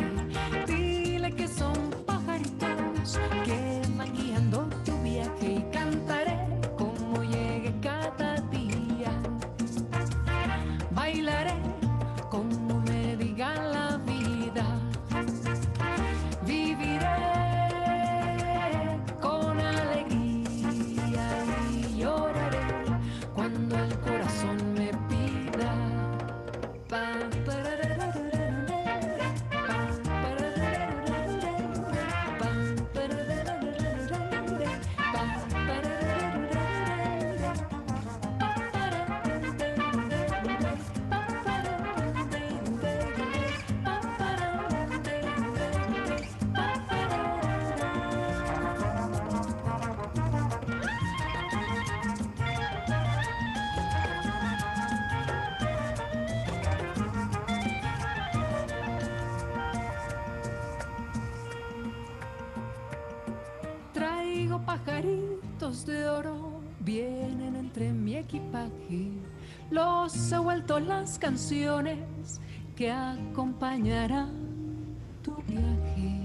Los 70.07 70.31
he 70.31 70.39
vuelto 70.39 70.79
las 70.79 71.19
canciones 71.19 72.41
que 72.77 72.93
acompañarán 72.93 74.95
tu 75.21 75.35
viaje. 75.43 76.21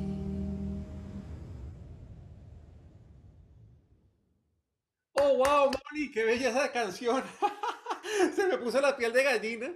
Oh, 5.14 5.36
wow, 5.36 5.72
Moni, 5.72 6.12
qué 6.12 6.24
bella 6.24 6.50
esa 6.50 6.72
canción. 6.72 7.24
Se 8.36 8.46
me 8.46 8.60
puso 8.60 8.80
la 8.80 8.96
piel 8.96 9.14
de 9.14 9.24
gallina. 9.24 9.74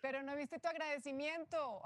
Pero 0.00 0.22
no 0.22 0.34
viste 0.36 0.58
tu 0.58 0.68
agradecimiento. 0.68 1.82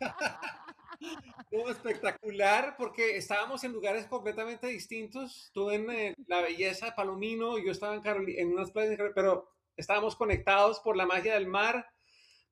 espectacular, 1.50 2.76
porque 2.78 3.18
estábamos 3.18 3.62
en 3.62 3.74
lugares 3.74 4.06
completamente 4.06 4.68
distintos. 4.68 5.50
Tú 5.52 5.70
en 5.70 5.90
eh, 5.90 6.14
la 6.26 6.40
belleza 6.40 6.86
de 6.86 6.92
Palomino, 6.92 7.58
yo 7.58 7.72
estaba 7.72 7.94
en, 7.94 8.02
en 8.38 8.54
unas 8.54 8.70
playas, 8.70 8.98
pero 9.14 9.57
estábamos 9.78 10.16
conectados 10.16 10.80
por 10.80 10.96
la 10.96 11.06
magia 11.06 11.34
del 11.34 11.46
mar, 11.46 11.86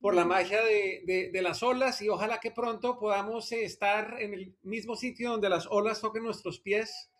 por 0.01 0.15
la 0.15 0.25
magia 0.25 0.63
de, 0.63 1.31
de, 1.33 1.43
las 1.43 1.63
olas, 1.63 2.01
y 2.01 2.09
ojalá 2.09 2.39
que 2.39 2.51
pronto 2.51 2.99
podamos 2.99 3.53
estar 3.53 4.17
en 4.21 4.33
el 4.33 4.57
mismo 4.63 4.97
sitio 4.97 5.33
donde 5.33 5.49
las 5.49 5.67
olas 5.67 6.01
toquen 6.01 6.25
nuestros 6.25 6.61
pies 6.61 7.11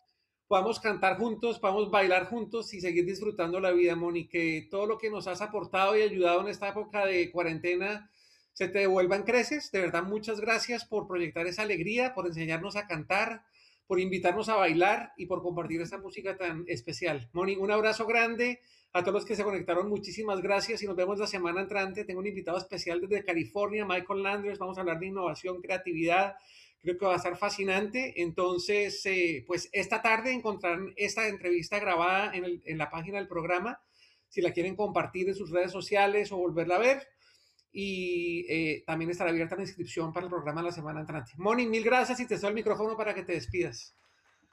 podamos 0.47 0.79
cantar 0.79 1.17
juntos, 1.17 1.59
podamos 1.59 1.91
bailar 1.91 2.27
juntos 2.27 2.73
y 2.73 2.81
seguir 2.81 3.05
disfrutando 3.05 3.59
la 3.59 3.71
vida, 3.71 3.95
Moni, 3.95 4.27
que 4.27 4.67
todo 4.71 4.85
lo 4.85 4.97
que 4.97 5.09
nos 5.09 5.27
has 5.27 5.41
aportado 5.41 5.97
y 5.97 6.01
ayudado 6.01 6.41
en 6.41 6.47
esta 6.47 6.69
época 6.69 7.05
de 7.05 7.31
cuarentena 7.31 8.09
se 8.53 8.69
te 8.69 8.79
devuelva 8.79 9.17
en 9.17 9.23
creces. 9.23 9.71
De 9.71 9.81
verdad, 9.81 10.03
muchas 10.03 10.39
gracias 10.39 10.85
por 10.85 11.07
proyectar 11.07 11.45
esa 11.47 11.63
alegría, 11.63 12.13
por 12.13 12.27
enseñarnos 12.27 12.75
a 12.75 12.87
cantar, 12.87 13.43
por 13.87 13.99
invitarnos 13.99 14.49
a 14.49 14.55
bailar 14.55 15.13
y 15.17 15.25
por 15.25 15.41
compartir 15.41 15.81
esta 15.81 15.97
música 15.97 16.37
tan 16.37 16.65
especial. 16.67 17.29
Moni, 17.33 17.55
un 17.55 17.71
abrazo 17.71 18.05
grande 18.05 18.59
a 18.93 19.01
todos 19.01 19.13
los 19.13 19.25
que 19.25 19.35
se 19.35 19.43
conectaron. 19.43 19.89
Muchísimas 19.89 20.41
gracias 20.41 20.83
y 20.83 20.85
nos 20.85 20.95
vemos 20.95 21.17
la 21.19 21.27
semana 21.27 21.61
entrante. 21.61 22.03
Tengo 22.03 22.19
un 22.19 22.27
invitado 22.27 22.57
especial 22.57 23.01
desde 23.01 23.23
California, 23.23 23.85
Michael 23.85 24.23
Landers. 24.23 24.59
Vamos 24.59 24.77
a 24.77 24.81
hablar 24.81 24.99
de 24.99 25.07
innovación, 25.07 25.61
creatividad 25.61 26.35
Creo 26.81 26.97
que 26.97 27.05
va 27.05 27.13
a 27.13 27.17
estar 27.17 27.37
fascinante. 27.37 28.21
Entonces, 28.21 29.05
eh, 29.05 29.43
pues 29.45 29.69
esta 29.71 30.01
tarde 30.01 30.31
encontrarán 30.31 30.93
esta 30.95 31.27
entrevista 31.27 31.79
grabada 31.79 32.31
en, 32.33 32.77
la 32.77 32.89
página 32.89 33.17
del 33.17 33.27
programa, 33.27 33.81
si 34.29 34.41
la 34.41 34.53
quieren 34.53 34.75
compartir 34.75 35.27
en 35.27 35.35
sus 35.35 35.51
redes 35.51 35.71
sociales 35.71 36.31
o 36.31 36.37
volverla 36.37 36.75
a 36.75 36.79
ver. 36.79 37.07
Y 37.71 38.45
eh, 38.49 38.83
también 38.85 39.11
estará 39.11 39.29
abierta 39.29 39.55
la 39.55 39.61
inscripción 39.61 40.13
para 40.13 40.25
el 40.25 40.29
programa 40.29 40.61
la 40.61 40.71
semana 40.71 41.01
entrante. 41.01 41.33
Moni, 41.37 41.65
mil 41.65 41.83
gracias 41.83 42.19
y 42.19 42.25
te 42.25 42.37
doy 42.37 42.49
el 42.49 42.55
micrófono 42.55 42.95
para 42.95 43.13
que 43.13 43.23
te 43.23 43.33
despidas. 43.33 43.95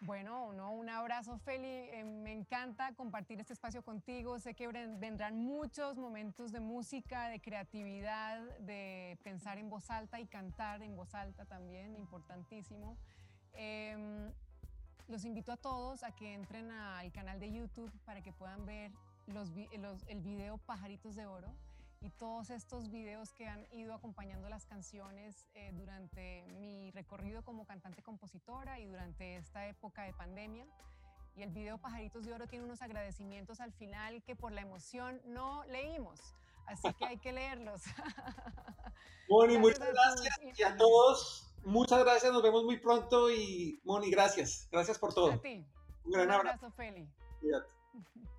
Bueno, 0.00 0.52
no, 0.52 0.72
un 0.72 0.90
abrazo, 0.90 1.38
Feli. 1.38 1.66
Eh, 1.66 2.04
me 2.04 2.32
encanta 2.32 2.92
compartir 2.94 3.40
este 3.40 3.54
espacio 3.54 3.82
contigo. 3.82 4.38
Sé 4.38 4.54
que 4.54 4.68
vendrán 4.68 5.38
muchos 5.38 5.96
momentos 5.96 6.52
de 6.52 6.60
música, 6.60 7.28
de 7.28 7.40
creatividad, 7.40 8.42
de 8.58 9.18
pensar 9.22 9.56
en 9.56 9.70
voz 9.70 9.90
alta 9.90 10.20
y 10.20 10.26
cantar 10.26 10.82
en 10.82 10.94
voz 10.94 11.14
alta 11.14 11.46
también, 11.46 11.96
importantísimo. 11.96 12.98
Em, 13.54 14.30
los 15.08 15.24
invito 15.24 15.52
a 15.52 15.56
todos 15.56 16.02
a 16.04 16.14
que 16.14 16.34
entren 16.34 16.70
al 16.70 17.10
canal 17.12 17.40
de 17.40 17.50
YouTube 17.50 17.90
para 18.04 18.20
que 18.20 18.32
puedan 18.32 18.66
ver 18.66 18.92
los, 19.26 19.48
el 20.08 20.20
video 20.20 20.58
Pajaritos 20.58 21.16
de 21.16 21.24
Oro 21.24 21.54
y 22.04 22.10
todos 22.10 22.50
estos 22.50 22.90
videos 22.90 23.32
que 23.32 23.48
han 23.48 23.66
ido 23.72 23.94
acompañando 23.94 24.50
las 24.50 24.66
canciones 24.66 25.46
eh, 25.54 25.72
durante 25.72 26.44
mi 26.58 26.90
recorrido 26.90 27.42
como 27.42 27.64
cantante-compositora 27.64 28.78
y 28.78 28.86
durante 28.86 29.36
esta 29.36 29.66
época 29.68 30.02
de 30.02 30.12
pandemia. 30.12 30.66
Y 31.34 31.42
el 31.42 31.50
video 31.50 31.78
Pajaritos 31.78 32.26
de 32.26 32.34
Oro 32.34 32.46
tiene 32.46 32.66
unos 32.66 32.82
agradecimientos 32.82 33.60
al 33.60 33.72
final 33.72 34.22
que 34.22 34.36
por 34.36 34.52
la 34.52 34.60
emoción 34.60 35.18
no 35.24 35.64
leímos. 35.64 36.20
Así 36.66 36.92
que 36.92 37.06
hay 37.06 37.16
que 37.16 37.32
leerlos. 37.32 37.80
Moni, 39.30 39.56
muchas 39.56 39.88
gracias. 39.90 40.40
Y 40.58 40.62
a 40.62 40.76
todos, 40.76 41.54
muchas 41.64 42.00
gracias. 42.00 42.30
Nos 42.34 42.42
vemos 42.42 42.64
muy 42.64 42.78
pronto. 42.78 43.30
Y 43.30 43.80
Moni, 43.82 44.10
gracias. 44.10 44.68
Gracias 44.70 44.98
por 44.98 45.14
todo. 45.14 45.32
A 45.32 45.38
ti. 45.38 45.64
Un 46.04 46.12
gran 46.12 46.30
abrazo, 46.30 46.70
Feli. 46.70 47.08
Cuídate. 47.40 47.72